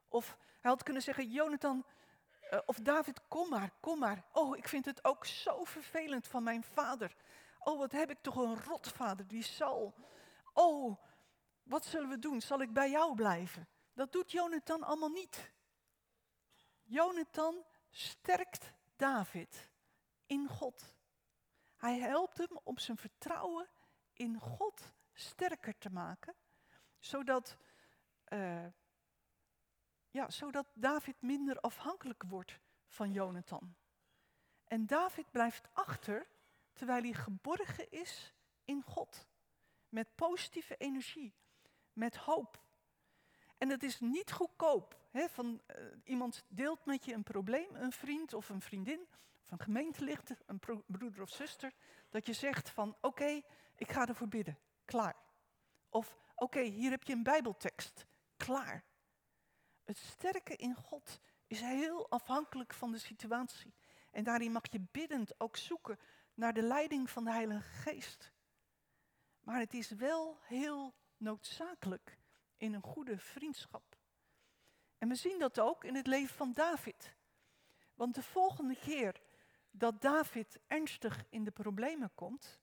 Of 0.09 0.39
hij 0.61 0.71
had 0.71 0.83
kunnen 0.83 1.03
zeggen, 1.03 1.31
Jonathan, 1.31 1.85
uh, 2.51 2.59
of 2.67 2.77
David, 2.77 3.21
kom 3.29 3.49
maar, 3.49 3.71
kom 3.81 3.99
maar. 3.99 4.25
Oh, 4.33 4.57
ik 4.57 4.69
vind 4.69 4.85
het 4.85 5.05
ook 5.05 5.27
zo 5.27 5.65
vervelend 5.65 6.27
van 6.27 6.43
mijn 6.43 6.65
vader. 6.65 7.17
Oh, 7.59 7.79
wat 7.79 7.93
heb 7.93 8.11
ik 8.11 8.19
toch 8.21 8.37
een 8.37 8.63
rotvader, 8.63 9.27
die 9.27 9.43
zal. 9.43 9.95
Oh, 10.53 10.99
wat 11.63 11.85
zullen 11.85 12.09
we 12.09 12.19
doen? 12.19 12.41
Zal 12.41 12.61
ik 12.61 12.73
bij 12.73 12.91
jou 12.91 13.15
blijven? 13.15 13.69
Dat 13.93 14.13
doet 14.13 14.31
Jonathan 14.31 14.83
allemaal 14.83 15.09
niet. 15.09 15.53
Jonathan 16.83 17.65
sterkt 17.91 18.73
David 18.97 19.71
in 20.27 20.49
God. 20.49 20.97
Hij 21.77 21.99
helpt 21.99 22.39
hem 22.39 22.59
om 22.63 22.79
zijn 22.79 22.97
vertrouwen 22.97 23.69
in 24.13 24.41
God 24.41 24.93
sterker 25.13 25.79
te 25.79 25.91
maken, 25.91 26.35
zodat, 26.99 27.57
uh, 28.29 28.67
ja, 30.15 30.31
zodat 30.31 30.67
David 30.75 31.23
minder 31.23 31.61
afhankelijk 31.61 32.23
wordt 32.27 32.61
van 32.89 33.13
Jonathan. 33.13 33.75
En 34.65 34.87
David 34.87 35.31
blijft 35.31 35.69
achter 35.73 36.27
terwijl 36.73 37.03
hij 37.03 37.13
geborgen 37.13 37.91
is 37.91 38.35
in 38.65 38.83
God. 38.83 39.27
Met 39.89 40.15
positieve 40.15 40.77
energie, 40.77 41.35
met 41.93 42.17
hoop. 42.17 42.63
En 43.59 43.69
het 43.69 43.83
is 43.83 44.01
niet 44.01 44.33
goedkoop. 44.33 44.99
Hè, 45.11 45.29
van, 45.29 45.61
uh, 45.67 45.85
iemand 46.05 46.45
deelt 46.49 46.85
met 46.85 47.05
je 47.05 47.13
een 47.13 47.23
probleem, 47.23 47.75
een 47.75 47.93
vriend 47.93 48.35
of 48.35 48.49
een 48.49 48.63
vriendin, 48.63 49.07
of 49.43 49.51
een 49.51 49.61
gemeentelid, 49.61 50.43
een 50.47 50.61
broeder 50.87 51.23
of 51.23 51.31
zuster, 51.31 51.73
dat 52.09 52.27
je 52.27 52.33
zegt 52.33 52.71
van 52.71 52.97
oké, 53.01 53.43
ik 53.77 53.93
ga 53.93 54.07
ervoor 54.07 54.29
bidden, 54.29 54.59
klaar. 54.85 55.17
Of 55.89 56.17
oké, 56.35 56.61
hier 56.61 56.91
heb 56.91 57.03
je 57.03 57.13
een 57.13 57.23
bijbeltekst, 57.23 58.07
klaar. 58.37 58.85
Het 59.85 59.99
sterke 59.99 60.57
in 60.57 60.75
God 60.75 61.21
is 61.47 61.61
heel 61.61 62.11
afhankelijk 62.11 62.75
van 62.75 62.93
de 62.93 62.99
situatie. 62.99 63.75
En 64.11 64.25
daarin 64.25 64.53
mag 64.53 64.63
je 64.71 64.81
biddend 64.91 65.41
ook 65.41 65.57
zoeken 65.57 65.99
naar 66.35 66.53
de 66.53 66.63
leiding 66.63 67.11
van 67.11 67.25
de 67.25 67.31
Heilige 67.31 67.69
Geest. 67.69 68.33
Maar 69.41 69.59
het 69.59 69.75
is 69.75 69.91
wel 69.91 70.39
heel 70.43 70.95
noodzakelijk 71.17 72.19
in 72.57 72.75
een 72.75 72.83
goede 72.83 73.19
vriendschap. 73.19 73.97
En 74.99 75.09
we 75.09 75.15
zien 75.15 75.39
dat 75.39 75.59
ook 75.59 75.85
in 75.85 75.95
het 75.95 76.07
leven 76.07 76.37
van 76.37 76.53
David. 76.53 77.15
Want 77.95 78.15
de 78.15 78.23
volgende 78.23 78.77
keer 78.77 79.21
dat 79.71 80.01
David 80.01 80.61
ernstig 80.67 81.25
in 81.31 81.45
de 81.45 81.51
problemen 81.51 82.15
komt, 82.15 82.59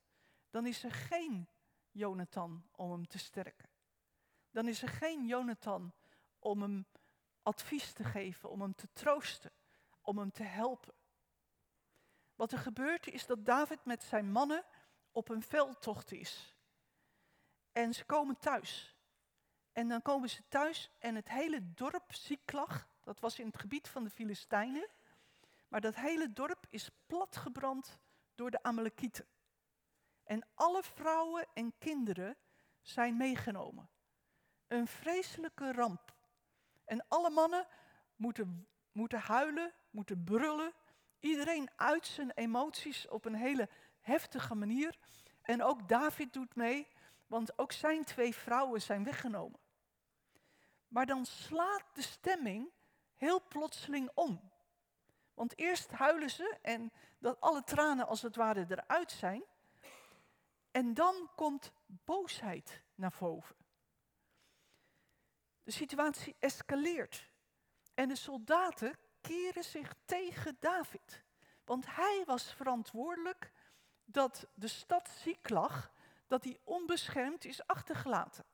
dan 0.50 0.66
is 0.66 0.84
er 0.84 0.92
geen 0.92 1.48
Jonathan 1.90 2.64
om 2.72 2.90
hem 2.90 3.06
te 3.06 3.18
sterken. 3.18 3.68
Dan 4.50 4.68
is 4.68 4.82
er 4.82 4.88
geen 4.88 5.26
Jonathan 5.26 5.92
om 6.38 6.62
hem 6.62 6.86
advies 7.42 7.92
te 7.92 8.04
geven, 8.04 8.50
om 8.50 8.60
hem 8.60 8.74
te 8.74 8.88
troosten, 8.92 9.52
om 10.00 10.18
hem 10.18 10.32
te 10.32 10.42
helpen. 10.42 10.94
Wat 12.34 12.52
er 12.52 12.58
gebeurt 12.58 13.06
is 13.06 13.26
dat 13.26 13.44
David 13.44 13.84
met 13.84 14.02
zijn 14.02 14.32
mannen 14.32 14.64
op 15.12 15.28
een 15.28 15.42
veldtocht 15.42 16.12
is. 16.12 16.56
En 17.72 17.94
ze 17.94 18.04
komen 18.04 18.38
thuis. 18.38 18.96
En 19.72 19.88
dan 19.88 20.02
komen 20.02 20.30
ze 20.30 20.48
thuis 20.48 20.90
en 20.98 21.14
het 21.14 21.28
hele 21.28 21.72
dorp 21.74 22.14
Ziklag, 22.14 22.88
dat 23.00 23.20
was 23.20 23.38
in 23.38 23.46
het 23.46 23.60
gebied 23.60 23.88
van 23.88 24.04
de 24.04 24.10
Filistijnen, 24.10 24.88
maar 25.68 25.80
dat 25.80 25.94
hele 25.94 26.32
dorp 26.32 26.66
is 26.70 26.90
platgebrand 27.06 27.98
door 28.34 28.50
de 28.50 28.62
Amalekieten. 28.62 29.26
En 30.24 30.46
alle 30.54 30.82
vrouwen 30.82 31.46
en 31.54 31.78
kinderen 31.78 32.36
zijn 32.80 33.16
meegenomen. 33.16 33.90
Een 34.66 34.86
vreselijke 34.86 35.72
ramp. 35.72 36.14
En 36.92 37.04
alle 37.08 37.30
mannen 37.30 37.66
moeten, 38.16 38.66
moeten 38.92 39.18
huilen, 39.18 39.72
moeten 39.90 40.24
brullen. 40.24 40.72
Iedereen 41.20 41.70
uit 41.76 42.06
zijn 42.06 42.30
emoties 42.30 43.08
op 43.08 43.24
een 43.24 43.34
hele 43.34 43.68
heftige 44.00 44.54
manier. 44.54 44.98
En 45.42 45.62
ook 45.62 45.88
David 45.88 46.32
doet 46.32 46.54
mee, 46.54 46.88
want 47.26 47.58
ook 47.58 47.72
zijn 47.72 48.04
twee 48.04 48.34
vrouwen 48.34 48.82
zijn 48.82 49.04
weggenomen. 49.04 49.60
Maar 50.88 51.06
dan 51.06 51.24
slaat 51.26 51.84
de 51.92 52.02
stemming 52.02 52.70
heel 53.14 53.42
plotseling 53.48 54.10
om. 54.14 54.50
Want 55.34 55.58
eerst 55.58 55.90
huilen 55.90 56.30
ze 56.30 56.58
en 56.62 56.92
dat 57.18 57.40
alle 57.40 57.64
tranen 57.64 58.06
als 58.06 58.22
het 58.22 58.36
ware 58.36 58.66
eruit 58.68 59.12
zijn. 59.12 59.42
En 60.70 60.94
dan 60.94 61.30
komt 61.36 61.72
boosheid 61.86 62.82
naar 62.94 63.14
boven. 63.18 63.61
De 65.62 65.70
situatie 65.70 66.36
escaleert. 66.38 67.30
En 67.94 68.08
de 68.08 68.16
soldaten 68.16 68.98
keren 69.20 69.64
zich 69.64 69.94
tegen 70.04 70.56
David. 70.60 71.22
Want 71.64 71.86
hij 71.94 72.22
was 72.26 72.54
verantwoordelijk 72.54 73.52
dat 74.04 74.46
de 74.54 74.68
stad 74.68 75.08
Ziklag, 75.08 75.92
dat 76.26 76.42
die 76.42 76.60
onbeschermd 76.64 77.44
is 77.44 77.66
achtergelaten. 77.66 78.44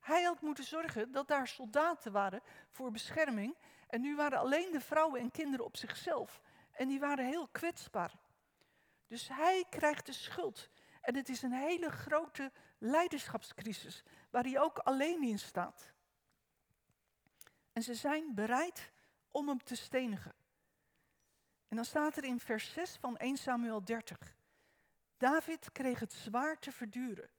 Hij 0.00 0.22
had 0.22 0.40
moeten 0.40 0.64
zorgen 0.64 1.12
dat 1.12 1.28
daar 1.28 1.48
soldaten 1.48 2.12
waren 2.12 2.42
voor 2.68 2.90
bescherming. 2.90 3.56
En 3.88 4.00
nu 4.00 4.16
waren 4.16 4.38
alleen 4.38 4.72
de 4.72 4.80
vrouwen 4.80 5.20
en 5.20 5.30
kinderen 5.30 5.66
op 5.66 5.76
zichzelf. 5.76 6.40
En 6.72 6.88
die 6.88 7.00
waren 7.00 7.26
heel 7.26 7.48
kwetsbaar. 7.48 8.12
Dus 9.06 9.28
hij 9.28 9.66
krijgt 9.70 10.06
de 10.06 10.12
schuld. 10.12 10.68
En 11.00 11.16
het 11.16 11.28
is 11.28 11.42
een 11.42 11.52
hele 11.52 11.90
grote 11.90 12.52
leiderschapscrisis, 12.78 14.02
waar 14.30 14.42
hij 14.42 14.60
ook 14.60 14.78
alleen 14.78 15.22
in 15.22 15.38
staat. 15.38 15.92
En 17.80 17.86
ze 17.86 17.94
zijn 17.94 18.34
bereid 18.34 18.90
om 19.30 19.48
hem 19.48 19.62
te 19.62 19.76
stenigen. 19.76 20.34
En 21.68 21.76
dan 21.76 21.84
staat 21.84 22.16
er 22.16 22.24
in 22.24 22.40
vers 22.40 22.72
6 22.72 22.96
van 22.96 23.16
1 23.16 23.36
Samuel 23.36 23.84
30. 23.84 24.36
David 25.16 25.72
kreeg 25.72 26.00
het 26.00 26.12
zwaar 26.12 26.58
te 26.58 26.72
verduren, 26.72 27.30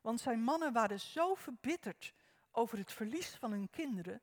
want 0.00 0.20
zijn 0.20 0.40
mannen 0.40 0.72
waren 0.72 1.00
zo 1.00 1.34
verbitterd 1.34 2.14
over 2.50 2.78
het 2.78 2.92
verlies 2.92 3.28
van 3.34 3.50
hun 3.50 3.70
kinderen, 3.70 4.22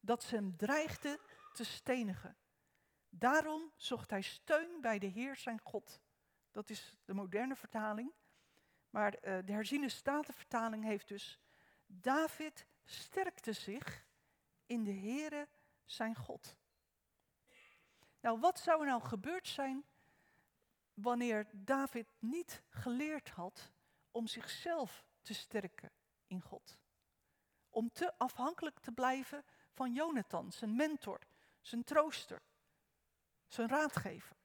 dat 0.00 0.22
ze 0.22 0.34
hem 0.34 0.56
dreigden 0.56 1.18
te 1.52 1.64
stenigen. 1.64 2.36
Daarom 3.08 3.72
zocht 3.76 4.10
hij 4.10 4.22
steun 4.22 4.80
bij 4.80 4.98
de 4.98 5.06
Heer 5.06 5.36
zijn 5.36 5.60
God. 5.62 6.00
Dat 6.52 6.70
is 6.70 6.96
de 7.04 7.14
moderne 7.14 7.56
vertaling. 7.56 8.12
Maar 8.90 9.14
uh, 9.14 9.38
de 9.44 9.52
herziene 9.52 9.88
statenvertaling 9.88 10.84
heeft 10.84 11.08
dus, 11.08 11.40
David 11.86 12.66
sterkte 12.84 13.52
zich 13.52 14.04
in 14.66 14.84
de 14.84 14.92
Heere 14.94 15.48
zijn 15.84 16.14
God. 16.14 16.56
Nou, 18.20 18.40
wat 18.40 18.58
zou 18.58 18.80
er 18.80 18.86
nou 18.86 19.02
gebeurd 19.02 19.48
zijn 19.48 19.84
wanneer 20.94 21.46
David 21.52 22.06
niet 22.18 22.62
geleerd 22.68 23.28
had 23.28 23.72
om 24.10 24.26
zichzelf 24.26 25.04
te 25.22 25.34
sterken 25.34 25.92
in 26.26 26.40
God? 26.40 26.78
Om 27.70 27.90
te 27.92 28.18
afhankelijk 28.18 28.78
te 28.78 28.92
blijven 28.92 29.44
van 29.70 29.92
Jonathan, 29.92 30.52
zijn 30.52 30.76
mentor, 30.76 31.20
zijn 31.60 31.84
trooster, 31.84 32.42
zijn 33.46 33.68
raadgever. 33.68 34.36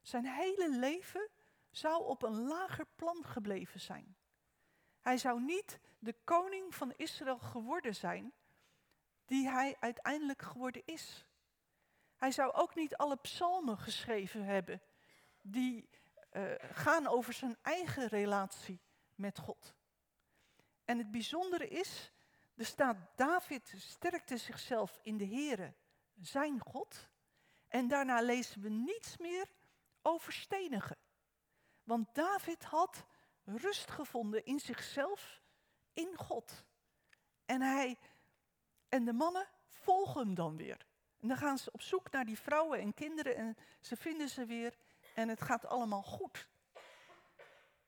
Zijn 0.00 0.26
hele 0.26 0.78
leven 0.78 1.28
zou 1.70 2.04
op 2.04 2.22
een 2.22 2.46
lager 2.46 2.86
plan 2.96 3.24
gebleven 3.24 3.80
zijn. 3.80 4.16
Hij 5.00 5.18
zou 5.18 5.42
niet 5.42 5.80
de 5.98 6.16
koning 6.24 6.74
van 6.74 6.92
Israël 6.92 7.38
geworden 7.38 7.94
zijn 7.94 8.32
die 9.28 9.48
hij 9.48 9.76
uiteindelijk 9.80 10.42
geworden 10.42 10.82
is. 10.84 11.26
Hij 12.16 12.30
zou 12.30 12.52
ook 12.52 12.74
niet 12.74 12.96
alle 12.96 13.16
psalmen 13.16 13.78
geschreven 13.78 14.44
hebben 14.44 14.82
die 15.42 15.88
uh, 16.32 16.52
gaan 16.72 17.06
over 17.06 17.32
zijn 17.32 17.56
eigen 17.62 18.06
relatie 18.06 18.80
met 19.14 19.38
God. 19.38 19.74
En 20.84 20.98
het 20.98 21.10
bijzondere 21.10 21.68
is, 21.68 22.12
er 22.54 22.64
staat 22.64 22.96
David 23.16 23.74
sterkte 23.76 24.36
zichzelf 24.36 24.98
in 25.02 25.16
de 25.16 25.26
Here, 25.26 25.74
zijn 26.20 26.60
God. 26.60 27.08
En 27.68 27.88
daarna 27.88 28.20
lezen 28.20 28.60
we 28.60 28.68
niets 28.68 29.16
meer 29.16 29.46
over 30.02 30.32
stenigen. 30.32 30.96
Want 31.84 32.14
David 32.14 32.64
had 32.64 33.04
rust 33.44 33.90
gevonden 33.90 34.44
in 34.44 34.60
zichzelf, 34.60 35.42
in 35.92 36.16
God. 36.16 36.64
En 37.44 37.62
hij 37.62 37.98
en 38.88 39.04
de 39.04 39.12
mannen 39.12 39.46
volgen 39.68 40.20
hem 40.20 40.34
dan 40.34 40.56
weer. 40.56 40.86
En 41.20 41.28
dan 41.28 41.36
gaan 41.36 41.58
ze 41.58 41.72
op 41.72 41.82
zoek 41.82 42.10
naar 42.10 42.24
die 42.24 42.38
vrouwen 42.38 42.80
en 42.80 42.94
kinderen 42.94 43.36
en 43.36 43.56
ze 43.80 43.96
vinden 43.96 44.28
ze 44.28 44.44
weer 44.44 44.76
en 45.14 45.28
het 45.28 45.42
gaat 45.42 45.66
allemaal 45.66 46.02
goed. 46.02 46.48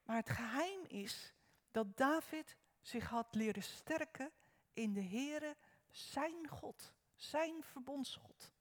Maar 0.03 0.15
het 0.15 0.29
geheim 0.29 0.85
is 0.87 1.33
dat 1.71 1.97
David 1.97 2.57
zich 2.81 3.09
had 3.09 3.35
leren 3.35 3.63
sterken 3.63 4.31
in 4.73 4.93
de 4.93 5.03
Heere, 5.03 5.55
zijn 5.89 6.47
God, 6.47 6.93
zijn 7.15 7.63
verbondsgod. 7.63 8.51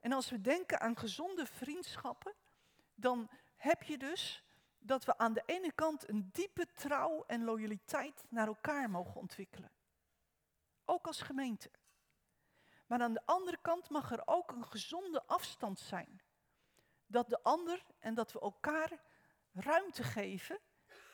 En 0.00 0.12
als 0.12 0.30
we 0.30 0.40
denken 0.40 0.80
aan 0.80 0.96
gezonde 0.96 1.46
vriendschappen, 1.46 2.34
dan 2.94 3.30
heb 3.56 3.82
je 3.82 3.98
dus 3.98 4.44
dat 4.78 5.04
we 5.04 5.18
aan 5.18 5.32
de 5.32 5.42
ene 5.46 5.72
kant 5.72 6.08
een 6.08 6.30
diepe 6.32 6.66
trouw 6.74 7.24
en 7.26 7.44
loyaliteit 7.44 8.24
naar 8.28 8.46
elkaar 8.46 8.90
mogen 8.90 9.20
ontwikkelen. 9.20 9.70
Ook 10.84 11.06
als 11.06 11.20
gemeente. 11.20 11.70
Maar 12.86 13.02
aan 13.02 13.12
de 13.12 13.26
andere 13.26 13.58
kant 13.62 13.90
mag 13.90 14.12
er 14.12 14.22
ook 14.24 14.50
een 14.50 14.64
gezonde 14.66 15.26
afstand 15.26 15.78
zijn. 15.78 16.20
Dat 17.06 17.28
de 17.28 17.42
ander 17.42 17.84
en 17.98 18.14
dat 18.14 18.32
we 18.32 18.40
elkaar 18.40 19.02
ruimte 19.52 20.02
geven 20.02 20.58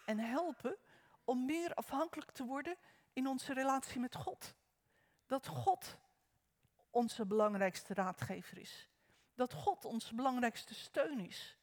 en 0.07 0.19
helpen 0.19 0.77
om 1.25 1.45
meer 1.45 1.75
afhankelijk 1.75 2.31
te 2.31 2.45
worden 2.45 2.77
in 3.13 3.27
onze 3.27 3.53
relatie 3.53 4.01
met 4.01 4.15
God. 4.15 4.55
Dat 5.27 5.47
God 5.47 5.97
onze 6.91 7.27
belangrijkste 7.27 7.95
raadgever 7.95 8.59
is. 8.59 8.89
Dat 9.35 9.53
God 9.53 9.85
onze 9.85 10.15
belangrijkste 10.15 10.75
steun 10.75 11.21
is. 11.21 11.59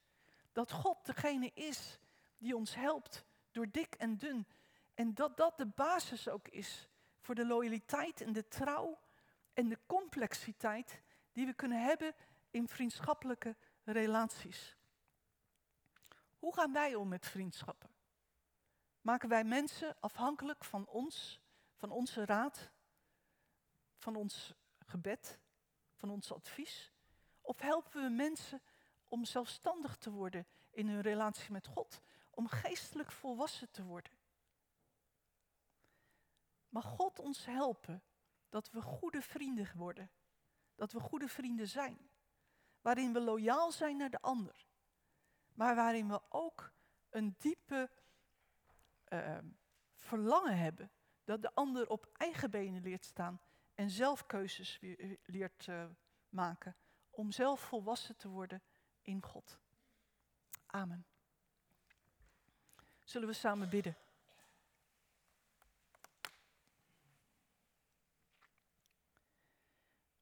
Dat 0.52 0.72
God 0.72 1.06
degene 1.06 1.50
is 1.54 1.98
die 2.38 2.56
ons 2.56 2.74
helpt 2.74 3.24
door 3.50 3.70
dik 3.70 3.94
en 3.94 4.18
dun. 4.18 4.46
En 4.94 5.14
dat 5.14 5.36
dat 5.36 5.58
de 5.58 5.66
basis 5.66 6.28
ook 6.28 6.48
is 6.48 6.88
voor 7.28 7.36
de 7.36 7.46
loyaliteit 7.46 8.20
en 8.20 8.32
de 8.32 8.48
trouw 8.48 8.98
en 9.52 9.68
de 9.68 9.78
complexiteit 9.86 11.02
die 11.32 11.46
we 11.46 11.52
kunnen 11.52 11.82
hebben 11.82 12.14
in 12.50 12.68
vriendschappelijke 12.68 13.56
relaties. 13.84 14.76
Hoe 16.38 16.54
gaan 16.54 16.72
wij 16.72 16.94
om 16.94 17.08
met 17.08 17.26
vriendschappen? 17.26 17.90
Maken 19.00 19.28
wij 19.28 19.44
mensen 19.44 19.96
afhankelijk 20.00 20.64
van 20.64 20.86
ons, 20.86 21.40
van 21.74 21.90
onze 21.90 22.24
raad, 22.24 22.70
van 23.98 24.16
ons 24.16 24.54
gebed, 24.78 25.38
van 25.94 26.10
ons 26.10 26.32
advies? 26.32 26.92
Of 27.40 27.60
helpen 27.60 28.02
we 28.02 28.08
mensen 28.08 28.62
om 29.08 29.24
zelfstandig 29.24 29.96
te 29.96 30.10
worden 30.10 30.46
in 30.70 30.88
hun 30.88 31.00
relatie 31.00 31.52
met 31.52 31.66
God, 31.66 32.00
om 32.30 32.48
geestelijk 32.48 33.10
volwassen 33.12 33.70
te 33.70 33.84
worden? 33.84 34.17
Mag 36.68 36.84
God 36.84 37.18
ons 37.18 37.44
helpen 37.44 38.02
dat 38.48 38.70
we 38.70 38.82
goede 38.82 39.22
vrienden 39.22 39.70
worden, 39.76 40.10
dat 40.74 40.92
we 40.92 41.00
goede 41.00 41.28
vrienden 41.28 41.68
zijn, 41.68 42.10
waarin 42.80 43.12
we 43.12 43.20
loyaal 43.20 43.72
zijn 43.72 43.96
naar 43.96 44.10
de 44.10 44.20
ander, 44.20 44.66
maar 45.54 45.74
waarin 45.74 46.08
we 46.08 46.20
ook 46.28 46.72
een 47.08 47.34
diepe 47.38 47.90
uh, 49.08 49.38
verlangen 49.94 50.58
hebben 50.58 50.90
dat 51.24 51.42
de 51.42 51.54
ander 51.54 51.88
op 51.88 52.08
eigen 52.12 52.50
benen 52.50 52.82
leert 52.82 53.04
staan 53.04 53.40
en 53.74 53.90
zelf 53.90 54.26
keuzes 54.26 54.78
eh, 54.78 55.16
leert 55.24 55.66
uh, 55.66 55.86
maken 56.28 56.76
om 57.10 57.32
zelf 57.32 57.60
volwassen 57.60 58.16
te 58.16 58.28
worden 58.28 58.62
in 59.02 59.22
God. 59.22 59.58
Amen. 60.66 61.06
Zullen 63.04 63.28
we 63.28 63.34
samen 63.34 63.68
bidden? 63.68 63.96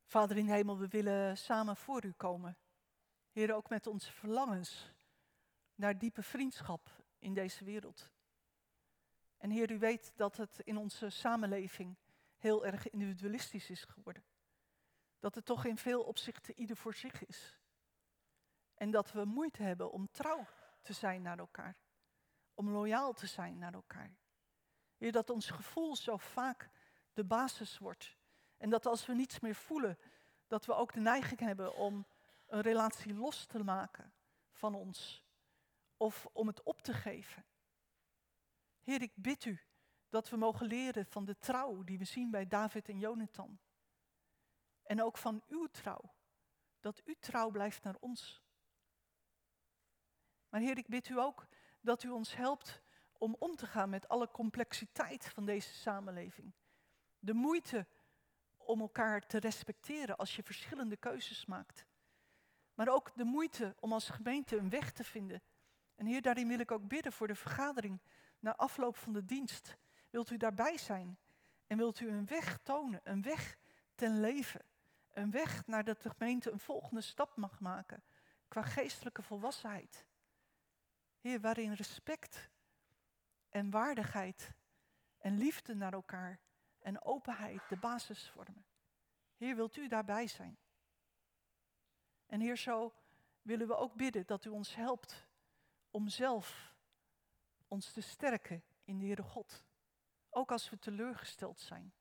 Vader 0.07 0.37
in 0.37 0.49
hemel, 0.49 0.79
we 0.79 0.88
willen 0.88 1.37
samen 1.37 1.77
voor 1.77 2.05
u 2.05 2.12
komen. 2.12 2.59
Heer, 3.31 3.55
ook 3.55 3.69
met 3.69 3.87
onze 3.87 4.12
verlangens 4.12 4.92
naar 5.75 5.99
diepe 5.99 6.23
vriendschap 6.23 7.05
in 7.19 7.35
deze 7.35 7.64
wereld. 7.64 8.11
En 9.37 9.51
Heer, 9.51 9.71
u 9.71 9.79
weet 9.79 10.12
dat 10.16 10.37
het 10.37 10.61
in 10.64 10.77
onze 10.77 11.11
samenleving 11.11 11.97
heel 12.37 12.66
erg 12.66 12.90
individualistisch 12.90 13.71
is 13.71 13.85
geworden. 13.85 14.25
Dat 15.19 15.35
het 15.35 15.45
toch 15.45 15.64
in 15.64 15.77
veel 15.77 16.03
opzichten 16.03 16.61
ieder 16.61 16.77
voor 16.77 16.95
zich 16.95 17.27
is. 17.27 17.61
En 18.75 18.90
dat 18.90 19.12
we 19.12 19.25
moeite 19.25 19.62
hebben 19.62 19.90
om 19.90 20.11
trouw 20.11 20.47
te 20.83 20.92
zijn 20.92 21.23
naar 21.23 21.38
elkaar. 21.38 21.77
Om 22.55 22.71
loyaal 22.71 23.12
te 23.12 23.27
zijn 23.27 23.59
naar 23.59 23.75
elkaar. 23.75 24.16
Heer, 24.97 25.12
dat 25.12 25.31
ons 25.31 25.51
gevoel 25.51 25.97
zo 25.97 26.16
vaak 26.16 26.71
de 27.12 27.25
basis 27.25 27.79
wordt. 27.79 28.15
En 28.57 28.71
dat 28.71 28.87
als 28.87 29.07
we 29.07 29.14
niets 29.14 29.40
meer 29.40 29.55
voelen, 29.55 29.99
dat 30.47 30.66
we 30.66 30.75
ook 30.75 30.92
de 30.92 31.01
neiging 31.01 31.40
hebben 31.40 31.75
om 31.75 32.07
een 32.47 32.61
relatie 32.61 33.14
los 33.14 33.47
te 33.47 33.64
maken 33.64 34.12
van 34.51 34.75
ons. 34.75 35.25
Of 35.97 36.27
om 36.33 36.47
het 36.47 36.62
op 36.62 36.83
te 36.83 36.92
geven. 36.92 37.45
Heer, 38.83 39.03
ik 39.03 39.12
bid 39.14 39.45
u 39.45 39.61
dat 40.09 40.29
we 40.29 40.37
mogen 40.37 40.66
leren 40.66 41.07
van 41.07 41.25
de 41.25 41.38
trouw 41.38 41.85
die 41.85 41.99
we 41.99 42.05
zien 42.05 42.31
bij 42.31 42.47
David 42.47 42.88
en 42.88 42.99
Jonathan. 42.99 43.59
En 44.83 45.03
ook 45.03 45.19
van 45.19 45.42
uw 45.47 45.66
trouw. 45.66 46.14
Dat 46.81 47.01
u 47.05 47.16
trouw 47.21 47.51
blijft 47.51 47.83
naar 47.83 47.97
ons. 48.01 48.42
Maar 50.49 50.61
Heer, 50.61 50.79
ik 50.79 50.88
bid 50.88 51.09
u 51.09 51.19
ook 51.19 51.47
dat 51.81 52.03
u 52.03 52.11
ons 52.11 52.35
helpt 52.35 52.83
om 53.19 53.37
om 53.38 53.57
te 53.57 53.66
gaan 53.66 53.90
met 53.90 54.09
alle 54.09 54.31
complexiteit 54.31 55.29
van 55.29 55.45
deze 55.45 55.75
samenleving. 55.75 56.53
De 57.19 57.35
moeite 57.35 57.87
om 58.66 58.81
elkaar 58.81 59.26
te 59.26 59.38
respecteren 59.38 60.16
als 60.16 60.37
je 60.37 60.42
verschillende 60.42 60.96
keuzes 60.96 61.46
maakt. 61.46 61.87
Maar 62.74 62.88
ook 62.88 63.12
de 63.14 63.24
moeite 63.24 63.74
om 63.81 63.92
als 63.92 64.09
gemeente 64.09 64.57
een 64.57 64.70
weg 64.70 64.92
te 64.92 65.05
vinden. 65.05 65.42
En 65.94 66.07
Heer, 66.07 66.22
daarin 66.22 66.48
wil 66.48 66.59
ik 66.59 66.70
ook 66.70 66.88
bidden 66.88 67.12
voor 67.12 67.26
de 67.26 67.35
vergadering 67.35 68.00
na 68.38 68.57
afloop 68.57 68.96
van 68.96 69.12
de 69.12 69.24
dienst. 69.24 69.76
Wilt 70.11 70.31
u 70.31 70.37
daarbij 70.37 70.79
zijn? 70.79 71.18
En 71.66 71.76
wilt 71.76 72.00
u 72.00 72.09
een 72.09 72.26
weg 72.26 72.59
tonen, 72.62 73.00
een 73.02 73.22
weg 73.22 73.57
ten 73.94 74.20
leven? 74.20 74.61
Een 75.12 75.31
weg 75.31 75.66
naar 75.66 75.85
dat 75.85 76.02
de 76.02 76.11
gemeente 76.11 76.50
een 76.50 76.61
volgende 76.61 77.00
stap 77.00 77.37
mag 77.37 77.61
maken 77.61 78.02
qua 78.48 78.62
geestelijke 78.62 79.22
volwassenheid. 79.22 80.07
Heer, 81.20 81.40
waarin 81.40 81.72
respect 81.72 82.50
en 83.48 83.70
waardigheid 83.70 84.52
en 85.18 85.38
liefde 85.38 85.74
naar 85.74 85.92
elkaar 85.92 86.40
en 86.87 87.03
openheid 87.03 87.68
de 87.68 87.77
basis 87.77 88.31
vormen. 88.31 88.66
Heer, 89.37 89.57
wilt 89.57 89.77
u 89.77 89.88
daarbij 89.88 90.27
zijn? 90.27 90.59
En 92.27 92.40
Heer, 92.40 92.57
zo 92.57 92.94
willen 93.42 93.66
we 93.66 93.77
ook 93.77 93.94
bidden 93.94 94.27
dat 94.27 94.44
u 94.44 94.49
ons 94.49 94.75
helpt 94.75 95.27
om 95.90 96.09
zelf 96.09 96.75
ons 97.68 97.92
te 97.92 98.01
sterken 98.01 98.64
in 98.85 98.99
de 98.99 99.05
Heere 99.05 99.22
God. 99.22 99.64
Ook 100.31 100.53
als 100.53 100.70
we 100.70 100.79
teleurgesteld 100.79 101.61
zijn. 101.61 101.94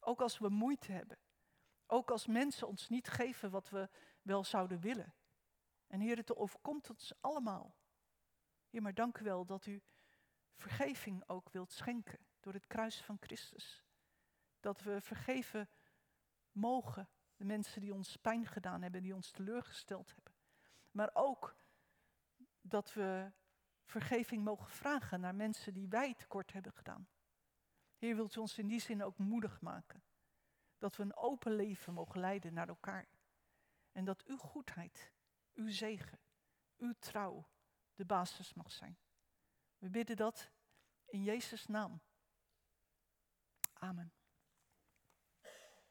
Ook 0.00 0.20
als 0.20 0.38
we 0.38 0.48
moeite 0.48 0.92
hebben. 0.92 1.18
Ook 1.86 2.10
als 2.10 2.26
mensen 2.26 2.68
ons 2.68 2.88
niet 2.88 3.08
geven 3.08 3.50
wat 3.50 3.68
we 3.70 3.88
wel 4.22 4.44
zouden 4.44 4.80
willen. 4.80 5.14
En 5.86 6.00
Heer, 6.00 6.16
het 6.16 6.36
overkomt 6.36 6.90
ons 6.90 7.12
allemaal. 7.20 7.74
Heer, 8.68 8.82
maar 8.82 8.94
dank 8.94 9.18
u 9.18 9.24
wel 9.24 9.44
dat 9.44 9.66
u 9.66 9.82
vergeving 10.54 11.28
ook 11.28 11.48
wilt 11.48 11.72
schenken 11.72 12.26
door 12.40 12.52
het 12.52 12.66
kruis 12.66 13.02
van 13.02 13.16
Christus. 13.20 13.84
Dat 14.60 14.82
we 14.82 15.00
vergeven 15.00 15.68
mogen 16.52 17.08
de 17.36 17.44
mensen 17.44 17.80
die 17.80 17.94
ons 17.94 18.16
pijn 18.16 18.46
gedaan 18.46 18.82
hebben, 18.82 19.02
die 19.02 19.14
ons 19.14 19.30
teleurgesteld 19.30 20.14
hebben. 20.14 20.34
Maar 20.90 21.10
ook 21.12 21.56
dat 22.60 22.92
we 22.92 23.32
vergeving 23.84 24.44
mogen 24.44 24.70
vragen 24.70 25.20
naar 25.20 25.34
mensen 25.34 25.74
die 25.74 25.88
wij 25.88 26.14
tekort 26.14 26.52
hebben 26.52 26.72
gedaan. 26.72 27.08
Heer, 27.96 28.14
wilt 28.16 28.36
u 28.36 28.40
ons 28.40 28.58
in 28.58 28.68
die 28.68 28.80
zin 28.80 29.02
ook 29.02 29.18
moedig 29.18 29.60
maken. 29.60 30.02
Dat 30.78 30.96
we 30.96 31.02
een 31.02 31.16
open 31.16 31.54
leven 31.54 31.94
mogen 31.94 32.20
leiden 32.20 32.52
naar 32.52 32.68
elkaar. 32.68 33.08
En 33.92 34.04
dat 34.04 34.24
uw 34.24 34.36
goedheid, 34.36 35.12
uw 35.54 35.70
zegen, 35.70 36.20
uw 36.76 36.92
trouw 36.98 37.48
de 37.94 38.04
basis 38.04 38.54
mag 38.54 38.72
zijn. 38.72 38.98
We 39.78 39.90
bidden 39.90 40.16
dat 40.16 40.50
in 41.06 41.22
Jezus' 41.22 41.66
naam. 41.66 42.00
Amen. 43.72 44.12